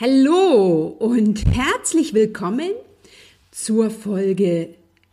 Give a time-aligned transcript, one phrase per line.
[0.00, 2.70] Hallo und herzlich willkommen
[3.50, 4.68] zur Folge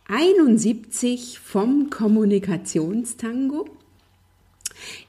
[0.06, 3.68] 71 vom Kommunikationstango.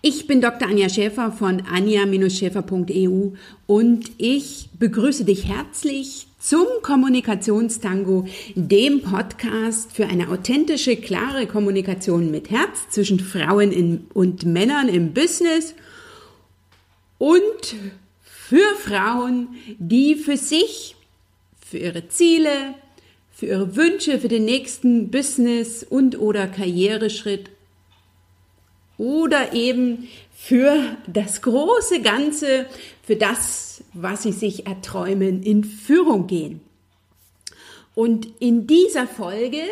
[0.02, 0.68] Ich bin Dr.
[0.68, 3.34] Anja Schäfer von anja-schäfer.eu
[3.68, 8.26] und ich begrüße dich herzlich zum Kommunikationstango,
[8.56, 15.76] dem Podcast für eine authentische, klare Kommunikation mit Herz zwischen Frauen und Männern im Business
[17.20, 17.76] und
[18.48, 20.96] für Frauen, die für sich,
[21.60, 22.76] für ihre Ziele,
[23.30, 27.50] für ihre Wünsche, für den nächsten Business und oder Karriereschritt
[28.98, 32.68] oder eben für das große Ganze,
[33.04, 36.62] für das, was sie sich erträumen, in Führung gehen.
[37.96, 39.64] Und in dieser Folge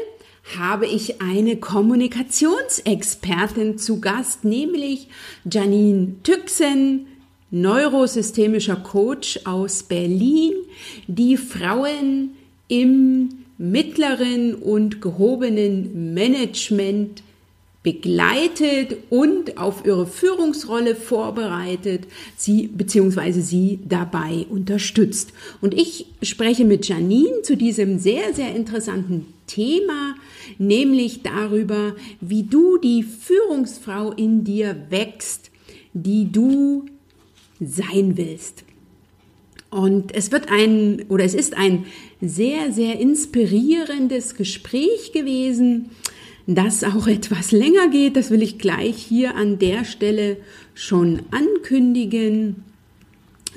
[0.59, 5.07] habe ich eine Kommunikationsexpertin zu Gast, nämlich
[5.49, 7.07] Janine Tüxen,
[7.51, 10.53] neurosystemischer Coach aus Berlin,
[11.07, 12.31] die Frauen
[12.67, 17.23] im mittleren und gehobenen Management
[17.85, 23.31] begleitet und auf ihre Führungsrolle vorbereitet, sie bzw.
[23.41, 25.33] sie dabei unterstützt.
[25.61, 30.15] Und ich spreche mit Janine zu diesem sehr, sehr interessanten Thema,
[30.57, 35.51] nämlich darüber, wie du die Führungsfrau in dir wächst,
[35.93, 36.87] die du
[37.59, 38.63] sein willst.
[39.69, 41.85] Und es wird ein oder es ist ein
[42.21, 45.89] sehr, sehr inspirierendes Gespräch gewesen,
[46.47, 48.15] das auch etwas länger geht.
[48.15, 50.37] Das will ich gleich hier an der Stelle
[50.73, 52.63] schon ankündigen.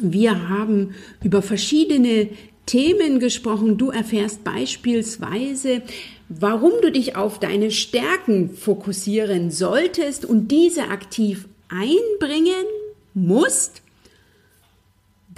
[0.00, 2.28] Wir haben über verschiedene
[2.66, 3.78] Themen gesprochen.
[3.78, 5.82] Du erfährst beispielsweise,
[6.28, 12.66] warum du dich auf deine Stärken fokussieren solltest und diese aktiv einbringen
[13.14, 13.82] musst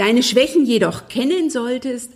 [0.00, 2.12] deine Schwächen jedoch kennen solltest.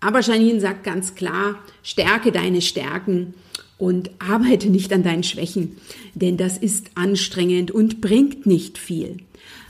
[0.00, 3.34] Aber Janine sagt ganz klar, stärke deine Stärken
[3.78, 5.76] und arbeite nicht an deinen Schwächen,
[6.14, 9.18] denn das ist anstrengend und bringt nicht viel.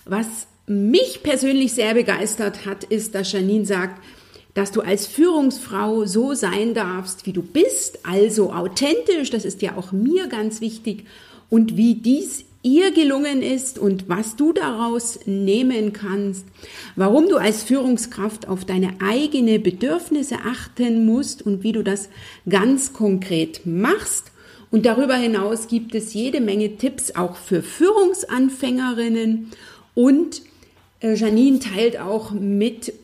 [0.07, 4.03] Was mich persönlich sehr begeistert hat, ist, dass Janine sagt,
[4.55, 9.77] dass du als Führungsfrau so sein darfst, wie du bist, also authentisch, das ist ja
[9.77, 11.05] auch mir ganz wichtig,
[11.51, 16.47] und wie dies ihr gelungen ist und was du daraus nehmen kannst,
[16.97, 22.09] warum du als Führungskraft auf deine eigene Bedürfnisse achten musst und wie du das
[22.49, 24.31] ganz konkret machst.
[24.71, 29.51] Und darüber hinaus gibt es jede Menge Tipps auch für Führungsanfängerinnen
[29.95, 30.43] und
[31.01, 32.95] äh, Janine teilt auch mit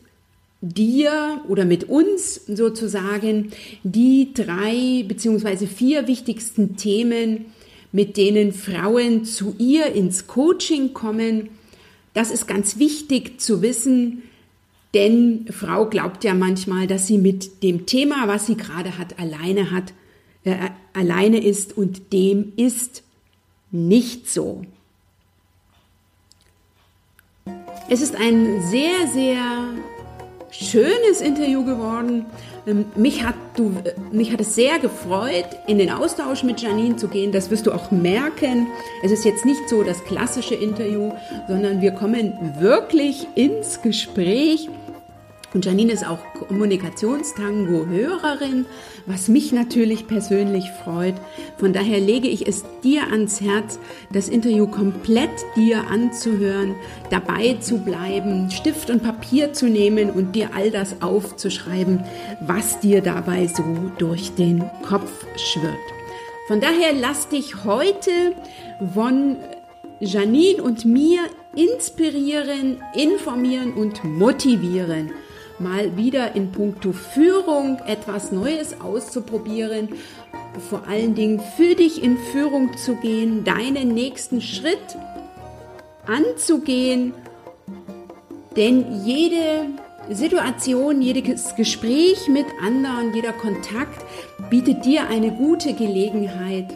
[0.61, 3.51] dir oder mit uns sozusagen
[3.83, 7.45] die drei beziehungsweise vier wichtigsten Themen,
[7.91, 11.49] mit denen Frauen zu ihr ins Coaching kommen.
[12.13, 14.23] Das ist ganz wichtig zu wissen,
[14.93, 19.71] denn Frau glaubt ja manchmal, dass sie mit dem Thema, was sie gerade hat, alleine
[19.71, 19.93] hat,
[20.43, 20.55] äh,
[20.93, 23.03] alleine ist und dem ist
[23.71, 24.63] nicht so.
[27.87, 29.73] Es ist ein sehr, sehr
[30.51, 32.25] schönes Interview geworden.
[32.69, 33.73] Ähm, mich hat, du,
[34.11, 37.31] mich hat es sehr gefreut, in den Austausch mit Janine zu gehen.
[37.31, 38.67] Das wirst du auch merken.
[39.03, 41.11] Es ist jetzt nicht so das klassische Interview,
[41.47, 44.69] sondern wir kommen wirklich ins Gespräch.
[45.53, 48.67] Und Janine ist auch Kommunikationstango-Hörerin,
[49.07, 51.15] was mich natürlich persönlich freut.
[51.57, 53.79] Von daher lege ich es dir ans Herz,
[54.13, 56.75] das Interview komplett dir anzuhören,
[57.09, 62.03] dabei zu bleiben, Stift und Papier zu nehmen und dir all das aufzuschreiben,
[62.41, 63.63] was dir dabei so
[63.97, 65.73] durch den Kopf schwirrt.
[66.47, 68.11] Von daher lass dich heute
[68.93, 69.37] von
[69.99, 71.21] Janine und mir
[71.55, 75.09] inspirieren, informieren und motivieren
[75.59, 79.89] mal wieder in puncto Führung etwas Neues auszuprobieren,
[80.69, 84.97] vor allen Dingen für dich in Führung zu gehen, deinen nächsten Schritt
[86.05, 87.13] anzugehen,
[88.55, 89.67] denn jede
[90.09, 94.03] Situation, jedes Gespräch mit anderen, jeder Kontakt
[94.49, 96.75] bietet dir eine gute Gelegenheit,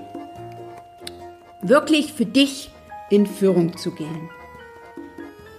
[1.62, 2.69] wirklich für dich
[3.09, 4.30] in Führung zu gehen.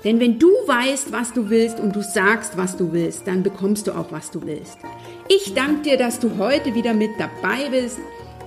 [0.04, 3.86] Denn wenn du weißt, was du willst und du sagst, was du willst, dann bekommst
[3.86, 4.78] du auch, was du willst.
[5.28, 7.98] Ich danke dir, dass du heute wieder mit dabei bist,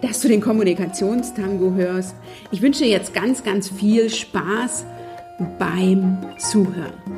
[0.01, 2.15] dass du den Kommunikationstango hörst.
[2.51, 4.85] Ich wünsche dir jetzt ganz, ganz viel Spaß
[5.57, 7.16] beim Zuhören.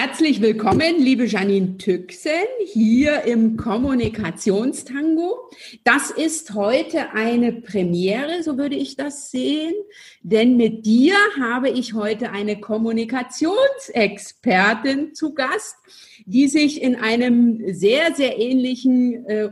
[0.00, 2.30] Herzlich willkommen, liebe Janine Tüxen,
[2.66, 5.50] hier im Kommunikationstango.
[5.82, 9.74] Das ist heute eine Premiere, so würde ich das sehen,
[10.22, 15.74] denn mit dir habe ich heute eine Kommunikationsexpertin zu Gast,
[16.26, 19.50] die sich in einem sehr, sehr ähnlichen äh,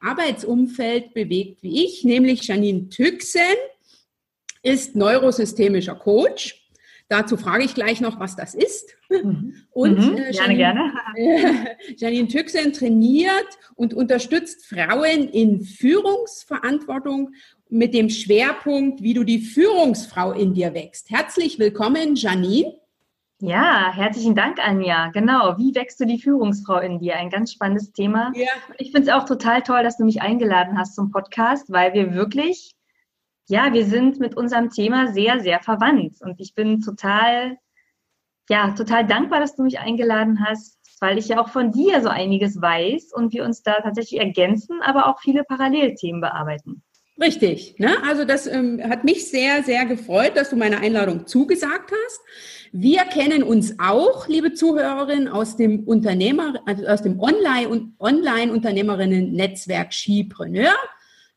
[0.00, 3.42] Arbeitsumfeld bewegt wie ich, nämlich Janine Tüxen
[4.60, 6.64] ist neurosystemischer Coach
[7.08, 8.96] Dazu frage ich gleich noch, was das ist.
[9.22, 9.54] Mhm.
[9.70, 11.66] Und mhm, äh, gerne, Janine, gerne.
[11.96, 17.30] Janine Tüxen trainiert und unterstützt Frauen in Führungsverantwortung
[17.68, 21.10] mit dem Schwerpunkt, wie du die Führungsfrau in dir wächst.
[21.10, 22.74] Herzlich willkommen, Janine.
[23.40, 25.10] Ja, herzlichen Dank, Anja.
[25.10, 27.16] Genau, wie wächst du die Führungsfrau in dir?
[27.16, 28.32] Ein ganz spannendes Thema.
[28.34, 28.48] Ja.
[28.78, 32.14] Ich finde es auch total toll, dass du mich eingeladen hast zum Podcast, weil wir
[32.14, 32.74] wirklich
[33.46, 36.20] ja, wir sind mit unserem Thema sehr, sehr verwandt.
[36.20, 37.58] Und ich bin total,
[38.48, 42.08] ja, total dankbar, dass du mich eingeladen hast, weil ich ja auch von dir so
[42.08, 46.82] einiges weiß und wir uns da tatsächlich ergänzen, aber auch viele Parallelthemen bearbeiten.
[47.20, 47.76] Richtig.
[47.78, 47.96] Ne?
[48.04, 52.20] Also das ähm, hat mich sehr, sehr gefreut, dass du meine Einladung zugesagt hast.
[52.72, 60.74] Wir kennen uns auch, liebe Zuhörerinnen, aus dem Unternehmer, also aus dem Online-Unternehmerinnen-Netzwerk Skipreneur.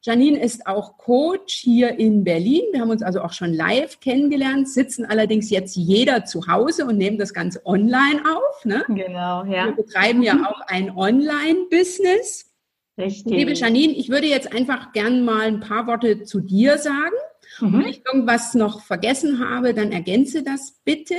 [0.08, 2.62] Janine ist auch Coach hier in Berlin.
[2.72, 6.98] Wir haben uns also auch schon live kennengelernt, sitzen allerdings jetzt jeder zu Hause und
[6.98, 8.64] nehmen das Ganze online auf.
[8.64, 8.86] Ne?
[8.88, 9.66] Genau, ja.
[9.66, 12.54] Wir betreiben ja auch ein Online-Business.
[12.98, 13.34] Richtig.
[13.34, 17.16] Liebe Janine, ich würde jetzt einfach gern mal ein paar Worte zu dir sagen.
[17.60, 17.74] Mhm.
[17.74, 21.16] Wenn ich irgendwas noch vergessen habe, dann ergänze das bitte.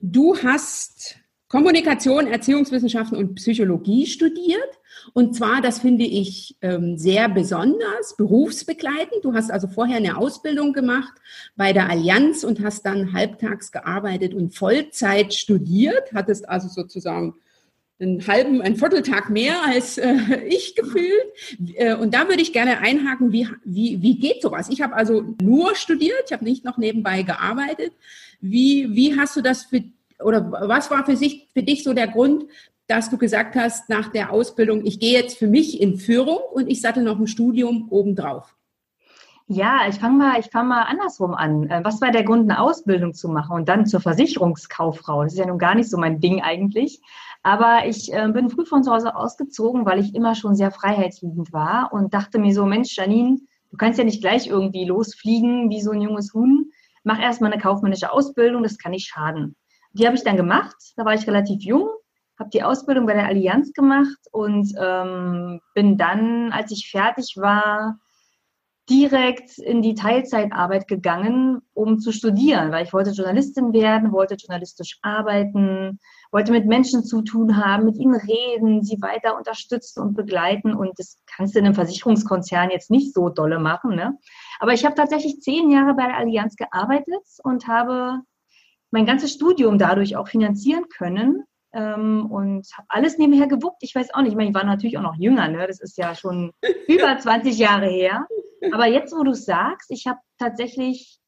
[0.00, 1.16] Du hast
[1.48, 4.80] Kommunikation, Erziehungswissenschaften und Psychologie studiert.
[5.12, 9.24] Und zwar, das finde ich ähm, sehr besonders, berufsbegleitend.
[9.24, 11.12] Du hast also vorher eine Ausbildung gemacht
[11.56, 17.34] bei der Allianz und hast dann halbtags gearbeitet und Vollzeit studiert, hattest also sozusagen
[18.02, 20.16] einen halben, einen Vierteltag mehr als äh,
[20.48, 21.24] ich gefühlt.
[21.74, 24.68] Äh, und da würde ich gerne einhaken, wie, wie, wie geht sowas?
[24.70, 27.92] Ich habe also nur studiert, ich habe nicht noch nebenbei gearbeitet.
[28.40, 29.84] Wie, wie hast du das für,
[30.18, 32.44] oder was war für, sich, für dich so der Grund,
[32.92, 36.68] dass du gesagt hast, nach der Ausbildung, ich gehe jetzt für mich in Führung und
[36.68, 38.54] ich sattel noch ein Studium obendrauf?
[39.46, 41.70] Ja, ich fange mal, ich fange mal andersrum an.
[41.70, 45.22] Äh, was war der Grund, eine Ausbildung zu machen und dann zur Versicherungskauffrau?
[45.22, 47.00] Das ist ja nun gar nicht so mein Ding eigentlich.
[47.42, 51.50] Aber ich äh, bin früh von zu Hause ausgezogen, weil ich immer schon sehr freiheitsliebend
[51.54, 53.38] war und dachte mir so, Mensch, Janine,
[53.70, 56.70] du kannst ja nicht gleich irgendwie losfliegen wie so ein junges Huhn.
[57.04, 59.56] Mach erstmal eine kaufmännische Ausbildung, das kann nicht schaden.
[59.94, 60.76] Die habe ich dann gemacht.
[60.96, 61.88] Da war ich relativ jung
[62.42, 67.98] habe die Ausbildung bei der Allianz gemacht und ähm, bin dann, als ich fertig war,
[68.90, 74.98] direkt in die Teilzeitarbeit gegangen, um zu studieren, weil ich wollte Journalistin werden, wollte journalistisch
[75.02, 76.00] arbeiten,
[76.32, 80.74] wollte mit Menschen zu tun haben, mit ihnen reden, sie weiter unterstützen und begleiten.
[80.74, 83.94] Und das kannst du in einem Versicherungskonzern jetzt nicht so dolle machen.
[83.94, 84.18] Ne?
[84.58, 88.18] Aber ich habe tatsächlich zehn Jahre bei der Allianz gearbeitet und habe
[88.90, 93.82] mein ganzes Studium dadurch auch finanzieren können ähm, und habe alles nebenher gewuppt.
[93.82, 95.66] Ich weiß auch nicht, ich, meine, ich war natürlich auch noch jünger, ne?
[95.66, 96.52] das ist ja schon
[96.88, 98.26] über 20 Jahre her.
[98.72, 101.18] Aber jetzt, wo du sagst, ich habe tatsächlich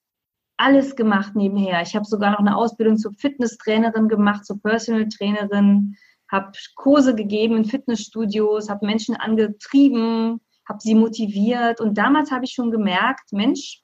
[0.57, 1.83] alles gemacht nebenher.
[1.83, 5.97] Ich habe sogar noch eine Ausbildung zur Fitnesstrainerin gemacht, zur Personal Trainerin,
[6.31, 11.81] habe Kurse gegeben in Fitnessstudios, habe Menschen angetrieben, habe sie motiviert.
[11.81, 13.83] Und damals habe ich schon gemerkt, Mensch,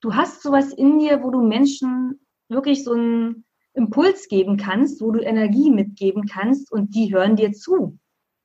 [0.00, 5.10] du hast sowas in dir, wo du Menschen wirklich so ein Impuls geben kannst, wo
[5.12, 7.98] du Energie mitgeben kannst und die hören dir zu.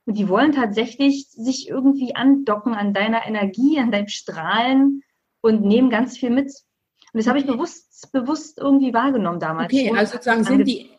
[0.05, 5.01] Und die wollen tatsächlich sich irgendwie andocken an deiner Energie, an deinem Strahlen
[5.41, 6.51] und nehmen ganz viel mit.
[7.13, 9.73] Und das habe ich bewusst, bewusst irgendwie wahrgenommen damals.
[9.73, 10.91] Okay, also sozusagen sind die,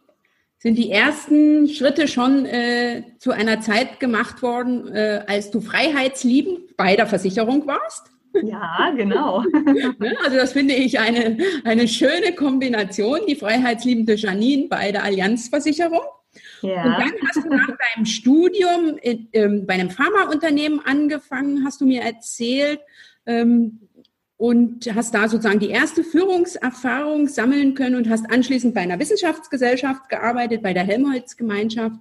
[0.59, 6.77] sind die ersten Schritte schon äh, zu einer Zeit gemacht worden, äh, als du freiheitsliebend
[6.77, 8.11] bei der Versicherung warst?
[8.43, 9.43] Ja, genau.
[9.99, 16.03] Ne, also das finde ich eine, eine schöne Kombination, die freiheitsliebende Janine bei der Allianzversicherung.
[16.63, 16.85] Ja.
[16.85, 21.87] Und dann hast du nach deinem Studium in, ähm, bei einem Pharmaunternehmen angefangen, hast du
[21.87, 22.81] mir erzählt,
[23.27, 23.81] ähm,
[24.39, 30.09] und hast da sozusagen die erste Führungserfahrung sammeln können und hast anschließend bei einer Wissenschaftsgesellschaft
[30.11, 31.97] gearbeitet, bei der Helmholtz-Gemeinschaft.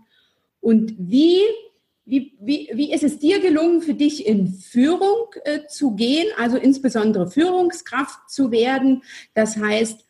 [0.60, 1.40] Und wie
[2.06, 6.58] wie, wie, wie ist es dir gelungen, für dich in Führung äh, zu gehen, also
[6.58, 9.04] insbesondere Führungskraft zu werden?
[9.34, 10.06] Das heißt,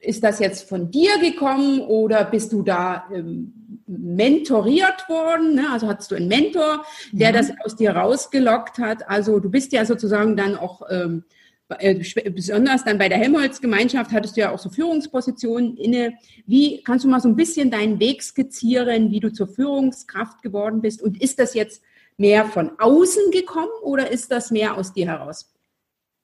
[0.00, 5.54] ist das jetzt von dir gekommen oder bist du da ähm, mentoriert worden?
[5.54, 5.66] Ne?
[5.72, 7.30] Also hattest du einen Mentor, der.
[7.30, 7.34] Mhm.
[7.34, 9.08] das aus dir rausgelockt hat?
[9.08, 11.37] Also du bist ja sozusagen dann auch ähm, äh,
[11.68, 16.14] besonders dann bei der Helmholtz-Gemeinschaft hattest du ja auch so Führungspositionen inne.
[16.46, 20.80] Wie kannst du mal so ein bisschen deinen Weg skizzieren, wie du zur Führungskraft geworden
[20.80, 21.02] bist?
[21.02, 21.82] Und ist das jetzt
[22.16, 25.52] mehr von außen gekommen oder ist das mehr aus dir heraus?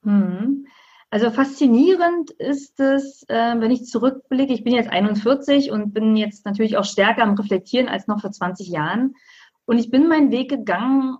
[0.03, 0.65] Hm.
[1.11, 4.53] Also faszinierend ist es, äh, wenn ich zurückblicke.
[4.53, 8.31] Ich bin jetzt 41 und bin jetzt natürlich auch stärker am Reflektieren als noch vor
[8.31, 9.15] 20 Jahren.
[9.65, 11.17] Und ich bin meinen Weg gegangen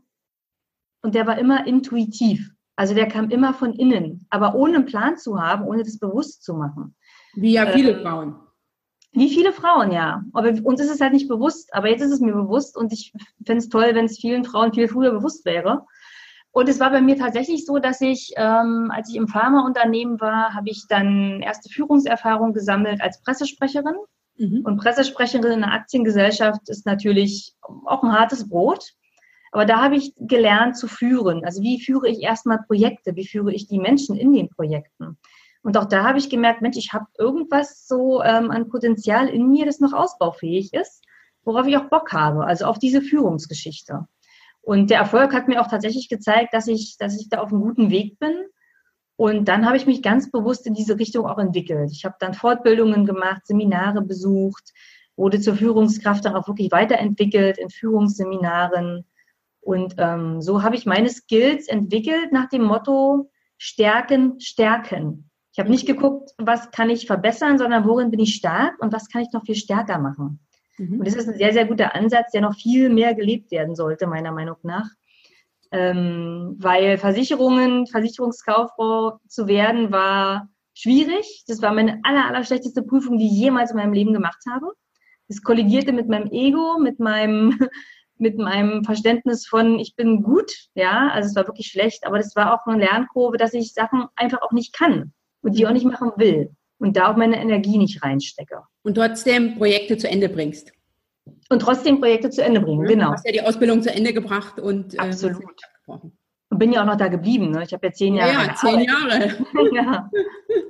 [1.02, 2.55] und der war immer intuitiv.
[2.76, 6.44] Also der kam immer von innen, aber ohne einen Plan zu haben, ohne das bewusst
[6.44, 6.96] zu machen.
[7.36, 8.36] Wie ja viele ähm, Frauen.
[9.14, 10.24] Wie viele Frauen, ja.
[10.34, 11.74] Aber uns ist es halt nicht bewusst.
[11.74, 13.14] Aber jetzt ist es mir bewusst und ich
[13.46, 15.86] fände es toll, wenn es vielen Frauen viel früher bewusst wäre.
[16.52, 20.54] Und es war bei mir tatsächlich so, dass ich, ähm, als ich im Pharmaunternehmen war,
[20.54, 23.96] habe ich dann erste Führungserfahrung gesammelt als Pressesprecherin.
[24.38, 24.62] Mhm.
[24.66, 27.56] Und Pressesprecherin in einer Aktiengesellschaft ist natürlich
[27.86, 28.92] auch ein hartes Brot.
[29.56, 31.46] Aber da habe ich gelernt zu führen.
[31.46, 33.16] Also wie führe ich erstmal Projekte?
[33.16, 35.18] Wie führe ich die Menschen in den Projekten?
[35.64, 39.50] Und auch da habe ich gemerkt, Mensch, ich habe irgendwas so ähm, an Potenzial in
[39.50, 41.06] mir, das noch ausbaufähig ist,
[41.46, 44.06] worauf ich auch Bock habe, also auf diese Führungsgeschichte.
[44.62, 47.62] Und der Erfolg hat mir auch tatsächlich gezeigt, dass ich, dass ich da auf einem
[47.62, 48.36] guten Weg bin.
[49.16, 51.92] Und dann habe ich mich ganz bewusst in diese Richtung auch entwickelt.
[51.94, 54.74] Ich habe dann Fortbildungen gemacht, Seminare besucht,
[55.16, 59.06] wurde zur Führungskraft dann auch wirklich weiterentwickelt in Führungsseminaren.
[59.66, 65.32] Und ähm, so habe ich meine Skills entwickelt nach dem Motto Stärken, Stärken.
[65.54, 69.10] Ich habe nicht geguckt, was kann ich verbessern, sondern worin bin ich stark und was
[69.10, 70.40] kann ich noch viel stärker machen.
[70.78, 71.00] Mhm.
[71.00, 74.06] Und das ist ein sehr, sehr guter Ansatz, der noch viel mehr gelebt werden sollte,
[74.06, 74.88] meiner Meinung nach.
[75.72, 81.44] Ähm, weil Versicherungen, Versicherungskauffrau zu werden, war schwierig.
[81.48, 84.68] Das war meine aller, aller schlechteste Prüfung, die ich jemals in meinem Leben gemacht habe.
[85.28, 87.58] Es kollidierte mit meinem Ego, mit meinem,
[88.18, 92.36] mit meinem Verständnis von, ich bin gut, ja, also es war wirklich schlecht, aber das
[92.36, 95.86] war auch eine Lernkurve, dass ich Sachen einfach auch nicht kann und die auch nicht
[95.86, 98.62] machen will und da auch meine Energie nicht reinstecke.
[98.84, 100.72] Und trotzdem Projekte zu Ende bringst.
[101.50, 103.08] Und trotzdem Projekte zu Ende bringen, genau.
[103.08, 105.44] Du hast ja die Ausbildung zu Ende gebracht und äh, Absolut.
[106.56, 107.52] Und bin ja auch noch da geblieben.
[107.52, 107.64] Ne?
[107.66, 108.32] Ich habe ja zehn Jahre.
[108.32, 109.36] Ja, ja zehn Jahre.
[109.76, 110.10] ja.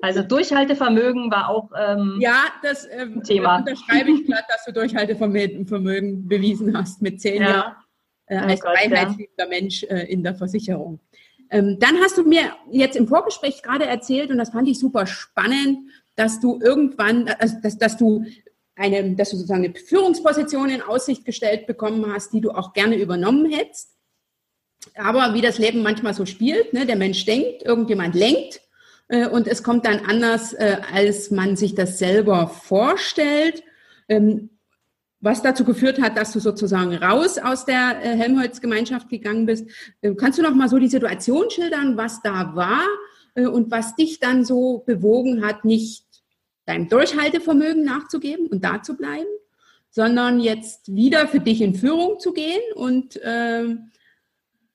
[0.01, 3.57] Also Durchhaltevermögen war auch ähm, ja, das ähm, Thema.
[3.57, 7.49] unterschreibe ich glatt, dass du Durchhaltevermögen bewiesen hast mit zehn ja.
[7.49, 7.75] Jahren
[8.25, 10.99] äh, als oh freiheitsliebender Mensch äh, in der Versicherung.
[11.51, 15.05] Ähm, dann hast du mir jetzt im Vorgespräch gerade erzählt, und das fand ich super
[15.05, 18.25] spannend, dass du irgendwann, also dass, dass du
[18.75, 22.95] eine, dass du sozusagen eine Führungsposition in Aussicht gestellt bekommen hast, die du auch gerne
[22.95, 23.94] übernommen hättest.
[24.95, 28.61] Aber wie das Leben manchmal so spielt, ne, der Mensch denkt, irgendjemand lenkt
[29.09, 33.63] äh, und es kommt dann anders, äh, als man sich das selber vorstellt.
[34.07, 34.49] Ähm,
[35.25, 39.67] was dazu geführt hat, dass du sozusagen raus aus der äh, Helmholtz-Gemeinschaft gegangen bist.
[40.01, 42.83] Äh, kannst du noch mal so die Situation schildern, was da war
[43.33, 46.05] äh, und was dich dann so bewogen hat, nicht
[46.65, 49.25] deinem Durchhaltevermögen nachzugeben und da zu bleiben,
[49.89, 53.75] sondern jetzt wieder für dich in Führung zu gehen und äh,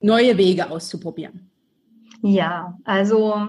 [0.00, 1.50] neue Wege auszuprobieren?
[2.22, 3.48] Ja, also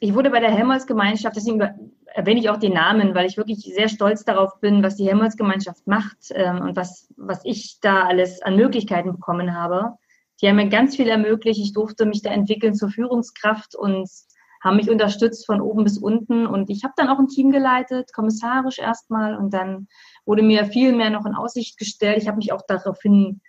[0.00, 1.60] ich wurde bei der Helmholtz-Gemeinschaft, deswegen
[2.06, 5.86] erwähne ich auch den Namen, weil ich wirklich sehr stolz darauf bin, was die Helmholtz-Gemeinschaft
[5.86, 9.94] macht ähm, und was, was ich da alles an Möglichkeiten bekommen habe.
[10.40, 11.60] Die haben mir ganz viel ermöglicht.
[11.60, 14.08] Ich durfte mich da entwickeln zur Führungskraft und
[14.62, 16.46] haben mich unterstützt von oben bis unten.
[16.46, 19.36] Und ich habe dann auch ein Team geleitet, kommissarisch erstmal.
[19.36, 19.88] Und dann
[20.24, 22.18] wurde mir viel mehr noch in Aussicht gestellt.
[22.18, 23.40] Ich habe mich auch daraufhin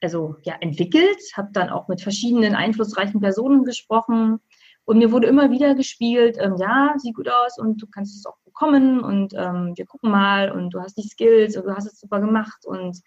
[0.00, 4.40] also ja entwickelt, habe dann auch mit verschiedenen einflussreichen Personen gesprochen,
[4.88, 8.24] und mir wurde immer wieder gespielt, ähm, ja, sieht gut aus und du kannst es
[8.24, 11.84] auch bekommen und ähm, wir gucken mal und du hast die Skills und du hast
[11.84, 12.98] es super gemacht und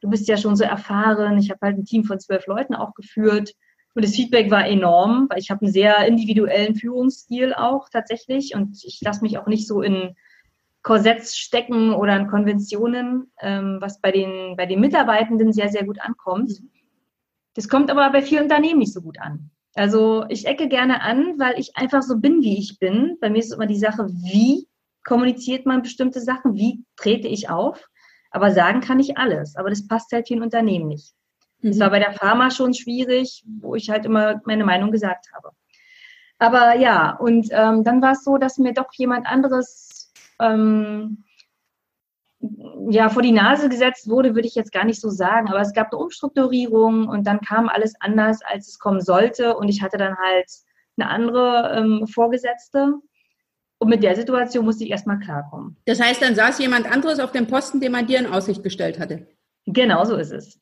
[0.00, 1.38] du bist ja schon so erfahren.
[1.38, 3.52] Ich habe halt ein Team von zwölf Leuten auch geführt
[3.94, 8.76] und das Feedback war enorm, weil ich habe einen sehr individuellen Führungsstil auch tatsächlich und
[8.82, 10.16] ich lasse mich auch nicht so in
[10.88, 16.00] Korsetts stecken oder in Konventionen, ähm, was bei den, bei den Mitarbeitenden sehr, sehr gut
[16.00, 16.62] ankommt.
[17.52, 19.50] Das kommt aber bei vielen Unternehmen nicht so gut an.
[19.74, 23.18] Also ich ecke gerne an, weil ich einfach so bin, wie ich bin.
[23.20, 24.66] Bei mir ist immer die Sache, wie
[25.04, 27.86] kommuniziert man bestimmte Sachen, wie trete ich auf.
[28.30, 29.56] Aber sagen kann ich alles.
[29.56, 31.12] Aber das passt halt vielen Unternehmen nicht.
[31.60, 31.68] Mhm.
[31.68, 35.50] Das war bei der Pharma schon schwierig, wo ich halt immer meine Meinung gesagt habe.
[36.38, 39.97] Aber ja, und ähm, dann war es so, dass mir doch jemand anderes
[40.40, 41.24] ähm,
[42.90, 45.72] ja, vor die Nase gesetzt wurde, würde ich jetzt gar nicht so sagen, aber es
[45.72, 49.98] gab eine Umstrukturierung und dann kam alles anders, als es kommen sollte und ich hatte
[49.98, 50.48] dann halt
[50.96, 52.94] eine andere ähm, Vorgesetzte
[53.78, 55.76] und mit der Situation musste ich erstmal klarkommen.
[55.84, 58.98] Das heißt, dann saß jemand anderes auf dem Posten, den man dir in Aussicht gestellt
[58.98, 59.26] hatte?
[59.66, 60.60] Genau so ist es.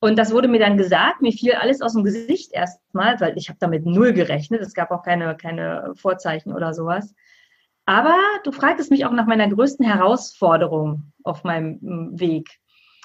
[0.00, 3.48] Und das wurde mir dann gesagt, mir fiel alles aus dem Gesicht erstmal, weil ich
[3.48, 4.62] habe damit null gerechnet.
[4.62, 7.14] Es gab auch keine, keine Vorzeichen oder sowas.
[7.90, 12.48] Aber du fragtest mich auch nach meiner größten Herausforderung auf meinem mm, Weg.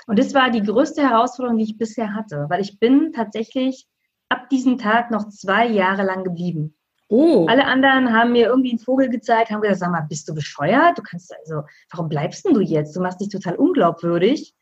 [0.06, 3.88] Und das war die größte Herausforderung, die ich bisher hatte, weil ich bin tatsächlich
[4.30, 6.77] ab diesem Tag noch zwei Jahre lang geblieben.
[7.08, 7.48] Oh.
[7.50, 11.00] Alle anderen haben mir irgendwie einen Vogel gezeigt, haben gesagt, sag mal, bist du bescheuert?
[11.00, 12.96] Du kannst also, warum bleibst denn du jetzt?
[12.96, 14.54] Du machst dich total unglaubwürdig.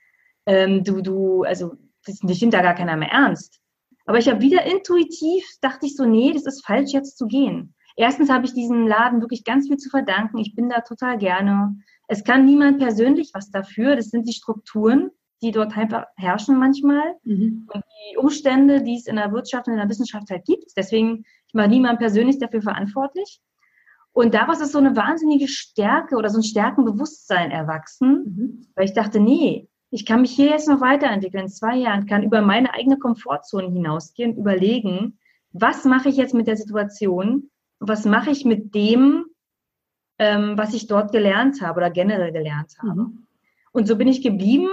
[0.45, 1.73] Ähm, du, du, also,
[2.05, 3.59] das, dich nimmt da gar keiner mehr ernst.
[4.05, 7.72] Aber ich habe wieder intuitiv, dachte ich so, nee, das ist falsch, jetzt zu gehen.
[7.95, 10.39] Erstens habe ich diesem Laden wirklich ganz viel zu verdanken.
[10.39, 11.75] Ich bin da total gerne.
[12.07, 13.95] Es kann niemand persönlich was dafür.
[13.95, 17.67] Das sind die Strukturen, die dort einfach herrschen manchmal mhm.
[17.71, 20.71] und die Umstände, die es in der Wirtschaft und in der Wissenschaft halt gibt.
[20.75, 23.41] Deswegen, ich mache niemand persönlich dafür verantwortlich.
[24.13, 28.67] Und daraus ist so eine wahnsinnige Stärke oder so ein Stärkenbewusstsein erwachsen, mhm.
[28.75, 32.23] weil ich dachte, nee, ich kann mich hier jetzt noch weiterentwickeln in zwei Jahren, kann
[32.23, 35.19] über meine eigene Komfortzone hinausgehen, überlegen,
[35.51, 37.51] was mache ich jetzt mit der Situation,
[37.87, 39.25] was mache ich mit dem,
[40.19, 43.01] ähm, was ich dort gelernt habe oder generell gelernt habe.
[43.01, 43.27] Mhm.
[43.71, 44.69] Und so bin ich geblieben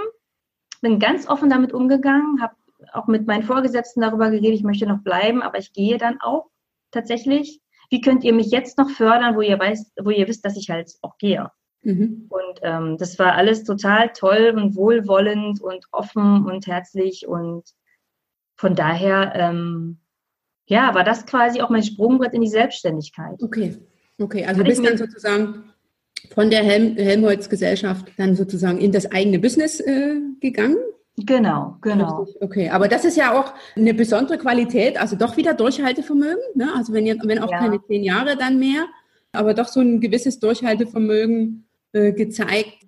[0.80, 2.54] bin ganz offen damit umgegangen, habe
[2.92, 6.46] auch mit meinen Vorgesetzten darüber geredet, ich möchte noch bleiben, aber ich gehe dann auch
[6.90, 7.60] tatsächlich.
[7.90, 10.70] Wie könnt ihr mich jetzt noch fördern, wo ihr weißt, wo ihr wisst, dass ich
[10.70, 11.50] halt auch gehe?
[11.82, 12.26] Mhm.
[12.28, 17.64] Und ähm, das war alles total toll und wohlwollend und offen und herzlich und
[18.56, 19.99] von daher, ähm,
[20.70, 23.42] ja, war das quasi auch mein Sprungbrett in die Selbstständigkeit.
[23.42, 23.76] Okay,
[24.20, 25.64] okay, also du bist dann sozusagen
[26.32, 30.78] von der Helm Helmholtz-Gesellschaft dann sozusagen in das eigene Business äh, gegangen?
[31.16, 32.26] Genau, genau.
[32.40, 36.42] Okay, aber das ist ja auch eine besondere Qualität, also doch wieder Durchhaltevermögen.
[36.54, 36.70] Ne?
[36.76, 37.58] Also wenn, wenn auch ja.
[37.58, 38.86] keine zehn Jahre dann mehr,
[39.32, 42.86] aber doch so ein gewisses Durchhaltevermögen äh, gezeigt,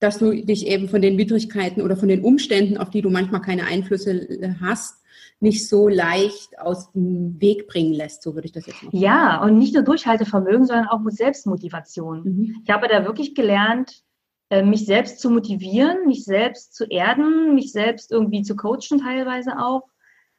[0.00, 3.40] dass du dich eben von den Widrigkeiten oder von den Umständen, auf die du manchmal
[3.40, 4.97] keine Einflüsse äh, hast,
[5.40, 8.96] nicht so leicht aus dem Weg bringen lässt, so würde ich das jetzt machen.
[8.96, 12.22] Ja, und nicht nur Durchhaltevermögen, sondern auch Selbstmotivation.
[12.24, 12.62] Mhm.
[12.64, 14.02] Ich habe da wirklich gelernt,
[14.50, 19.58] äh, mich selbst zu motivieren, mich selbst zu erden, mich selbst irgendwie zu coachen teilweise
[19.58, 19.82] auch.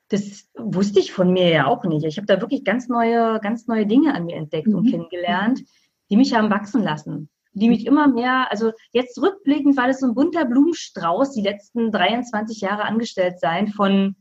[0.09, 2.03] Das wusste ich von mir ja auch nicht.
[2.03, 4.75] Ich habe da wirklich ganz neue, ganz neue Dinge an mir entdeckt mhm.
[4.75, 5.61] und kennengelernt,
[6.09, 10.07] die mich haben wachsen lassen die mich immer mehr, also jetzt rückblickend war das so
[10.07, 14.15] ein bunter Blumenstrauß, die letzten 23 Jahre angestellt sein von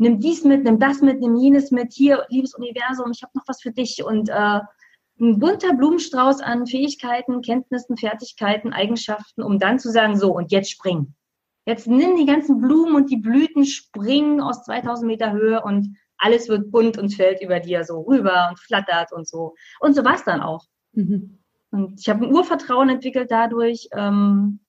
[0.00, 3.46] nimm dies mit, nimm das mit, nimm jenes mit, hier, liebes Universum, ich habe noch
[3.46, 4.60] was für dich und äh,
[5.20, 10.70] ein bunter Blumenstrauß an Fähigkeiten, Kenntnissen, Fertigkeiten, Eigenschaften, um dann zu sagen, so, und jetzt
[10.70, 11.14] spring.
[11.66, 16.48] Jetzt nimm die ganzen Blumen und die Blüten, springen aus 2000 Meter Höhe und alles
[16.48, 19.54] wird bunt und fällt über dir so rüber und flattert und so.
[19.80, 20.64] Und so war es dann auch.
[20.92, 21.38] Mhm.
[21.70, 24.60] Und ich habe ein Urvertrauen entwickelt dadurch, ähm,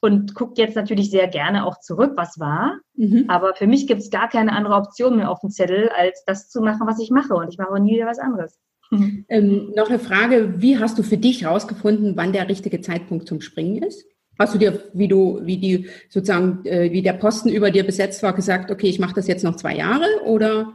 [0.00, 2.78] und guckt jetzt natürlich sehr gerne auch zurück, was war.
[2.94, 3.24] Mhm.
[3.28, 6.48] Aber für mich gibt es gar keine andere Option mehr auf dem Zettel, als das
[6.48, 7.34] zu machen, was ich mache.
[7.34, 8.58] Und ich mache nie wieder was anderes.
[9.28, 13.42] Ähm, noch eine Frage, wie hast du für dich herausgefunden, wann der richtige Zeitpunkt zum
[13.42, 14.06] Springen ist?
[14.38, 18.22] Hast du dir, wie du, wie die sozusagen, äh, wie der Posten über dir besetzt
[18.22, 20.72] war, gesagt, okay, ich mache das jetzt noch zwei Jahre oder?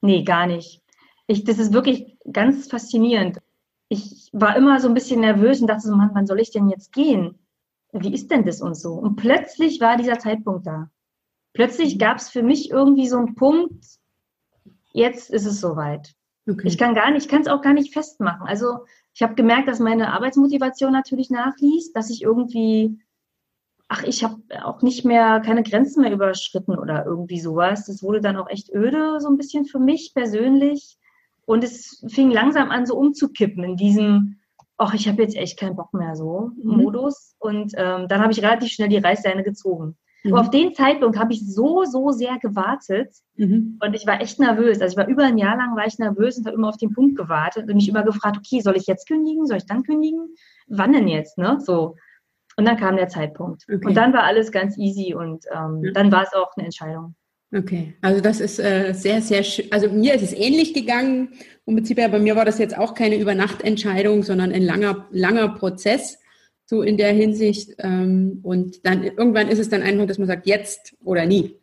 [0.00, 0.80] Nee, gar nicht.
[1.26, 3.38] Ich, das ist wirklich ganz faszinierend.
[3.88, 6.68] Ich war immer so ein bisschen nervös und dachte so, Mann, wann soll ich denn
[6.68, 7.36] jetzt gehen?
[8.02, 8.94] Wie ist denn das und so?
[8.94, 10.90] Und plötzlich war dieser Zeitpunkt da.
[11.52, 11.98] Plötzlich mhm.
[11.98, 13.84] gab es für mich irgendwie so einen Punkt,
[14.92, 16.14] jetzt ist es soweit.
[16.48, 16.68] Okay.
[16.68, 18.46] Ich kann gar nicht, ich kann es auch gar nicht festmachen.
[18.46, 22.98] Also ich habe gemerkt, dass meine Arbeitsmotivation natürlich nachließ, dass ich irgendwie,
[23.88, 27.86] ach, ich habe auch nicht mehr, keine Grenzen mehr überschritten oder irgendwie sowas.
[27.86, 30.98] Das wurde dann auch echt öde, so ein bisschen für mich persönlich.
[31.46, 34.38] Und es fing langsam an, so umzukippen in diesem,
[34.78, 36.76] ach, ich habe jetzt echt keinen Bock mehr so mhm.
[36.76, 37.34] Modus.
[37.38, 39.96] Und ähm, dann habe ich relativ schnell die Reißleine gezogen.
[40.24, 40.32] Mhm.
[40.32, 43.78] Und auf den Zeitpunkt habe ich so, so sehr gewartet mhm.
[43.80, 44.80] und ich war echt nervös.
[44.80, 46.92] Also ich war über ein Jahr lang war ich nervös und habe immer auf den
[46.92, 49.46] Punkt gewartet und mich immer gefragt, okay, soll ich jetzt kündigen?
[49.46, 50.34] Soll ich dann kündigen?
[50.68, 51.38] Wann denn jetzt?
[51.38, 51.58] Ne?
[51.60, 51.96] So.
[52.56, 53.64] Und dann kam der Zeitpunkt.
[53.64, 53.86] Okay.
[53.86, 57.14] Und dann war alles ganz easy und ähm, dann war es auch eine Entscheidung.
[57.54, 59.66] Okay, also das ist äh, sehr, sehr schön.
[59.70, 61.28] Also mir ist es ähnlich gegangen.
[61.64, 66.18] Und Prinzip bei mir war das jetzt auch keine Übernachtentscheidung, sondern ein langer, langer Prozess,
[66.64, 67.74] so in der Hinsicht.
[67.78, 71.56] Ähm, und dann irgendwann ist es dann einfach, dass man sagt, jetzt oder nie.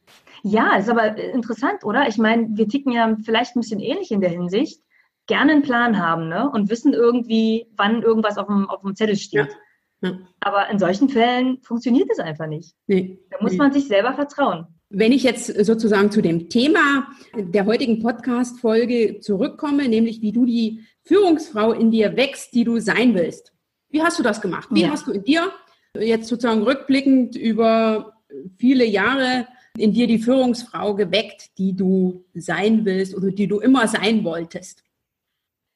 [0.43, 2.07] Ja, ist aber interessant, oder?
[2.07, 4.81] Ich meine, wir ticken ja vielleicht ein bisschen ähnlich in der Hinsicht.
[5.25, 6.49] Gerne einen Plan haben, ne?
[6.49, 9.47] Und wissen irgendwie, wann irgendwas auf dem, auf dem Zettel steht.
[9.49, 10.09] Ja.
[10.09, 10.17] Ja.
[10.41, 12.75] Aber in solchen Fällen funktioniert es einfach nicht.
[12.87, 13.19] Nee.
[13.29, 13.57] Da muss nee.
[13.57, 14.67] man sich selber vertrauen.
[14.95, 20.83] Wenn ich jetzt sozusagen zu dem Thema der heutigen Podcast-Folge zurückkomme, nämlich wie du die
[21.01, 23.53] Führungsfrau in dir wächst, die du sein willst.
[23.89, 24.69] Wie hast du das gemacht?
[24.71, 24.89] Wie ja.
[24.91, 25.51] hast du in dir
[25.99, 28.13] jetzt sozusagen rückblickend über
[28.57, 33.87] viele Jahre in dir die Führungsfrau geweckt, die du sein willst oder die du immer
[33.87, 34.83] sein wolltest?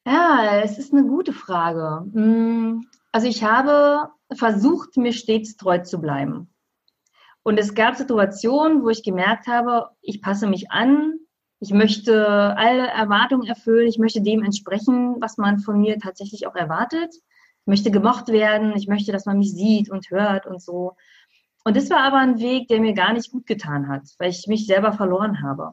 [0.06, 2.08] Ja, es ist eine gute Frage.
[2.12, 6.48] Hm, also ich habe versucht, mir stets treu zu bleiben.
[7.42, 11.14] Und es gab Situationen, wo ich gemerkt habe, ich passe mich an,
[11.60, 16.54] ich möchte alle Erwartungen erfüllen, ich möchte dem entsprechen, was man von mir tatsächlich auch
[16.54, 17.14] erwartet.
[17.14, 20.94] Ich möchte gemocht werden, ich möchte, dass man mich sieht und hört und so.
[21.64, 24.46] Und das war aber ein Weg, der mir gar nicht gut getan hat, weil ich
[24.46, 25.72] mich selber verloren habe.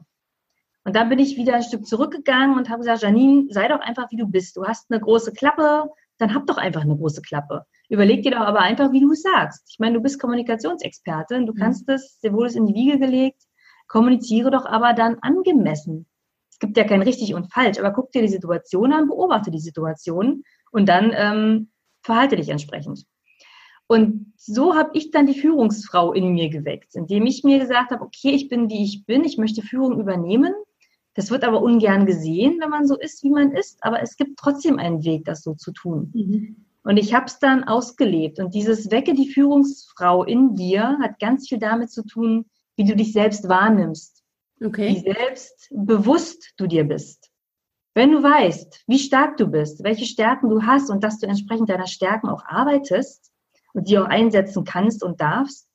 [0.84, 4.10] Und dann bin ich wieder ein Stück zurückgegangen und habe gesagt, Janine, sei doch einfach,
[4.10, 4.56] wie du bist.
[4.56, 7.64] Du hast eine große Klappe, dann hab doch einfach eine große Klappe.
[7.88, 9.68] Überleg dir doch aber einfach, wie du es sagst.
[9.70, 11.56] Ich meine, du bist Kommunikationsexpertin, du mhm.
[11.56, 13.42] kannst es, dir wurde es in die Wiege gelegt,
[13.86, 16.06] kommuniziere doch aber dann angemessen.
[16.50, 19.60] Es gibt ja kein richtig und falsch, aber guck dir die Situation an, beobachte die
[19.60, 21.70] Situation und dann ähm,
[22.02, 23.04] verhalte dich entsprechend.
[23.88, 28.02] Und so habe ich dann die Führungsfrau in mir geweckt, indem ich mir gesagt habe,
[28.02, 30.52] okay, ich bin, wie ich bin, ich möchte Führung übernehmen.
[31.14, 34.38] Das wird aber ungern gesehen, wenn man so ist, wie man ist, aber es gibt
[34.38, 36.10] trotzdem einen Weg, das so zu tun.
[36.14, 36.65] Mhm.
[36.86, 38.38] Und ich habe es dann ausgelebt.
[38.38, 42.46] Und dieses Wecke die Führungsfrau in dir hat ganz viel damit zu tun,
[42.76, 44.22] wie du dich selbst wahrnimmst.
[44.64, 44.94] Okay.
[44.94, 47.32] Wie selbstbewusst du dir bist.
[47.94, 51.70] Wenn du weißt, wie stark du bist, welche Stärken du hast und dass du entsprechend
[51.70, 53.32] deiner Stärken auch arbeitest
[53.72, 55.68] und die auch einsetzen kannst und darfst,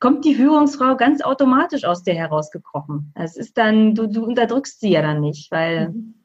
[0.00, 3.12] kommt die Führungsfrau ganz automatisch aus dir herausgekrochen.
[3.14, 6.24] Es ist dann, du, du unterdrückst sie ja dann nicht, weil mhm.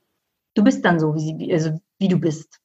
[0.54, 2.61] du bist dann so, wie, sie, also wie du bist.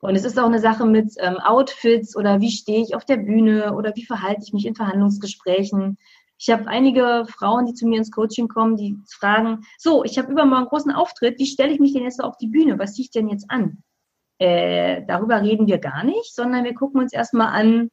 [0.00, 3.18] Und es ist auch eine Sache mit ähm, Outfits oder wie stehe ich auf der
[3.18, 5.98] Bühne oder wie verhalte ich mich in Verhandlungsgesprächen.
[6.38, 10.32] Ich habe einige Frauen, die zu mir ins Coaching kommen, die fragen, so, ich habe
[10.32, 12.78] übermorgen einen großen Auftritt, wie stelle ich mich denn jetzt auf die Bühne?
[12.78, 13.82] Was ziehe ich denn jetzt an?
[14.38, 17.90] Äh, darüber reden wir gar nicht, sondern wir gucken uns erstmal an,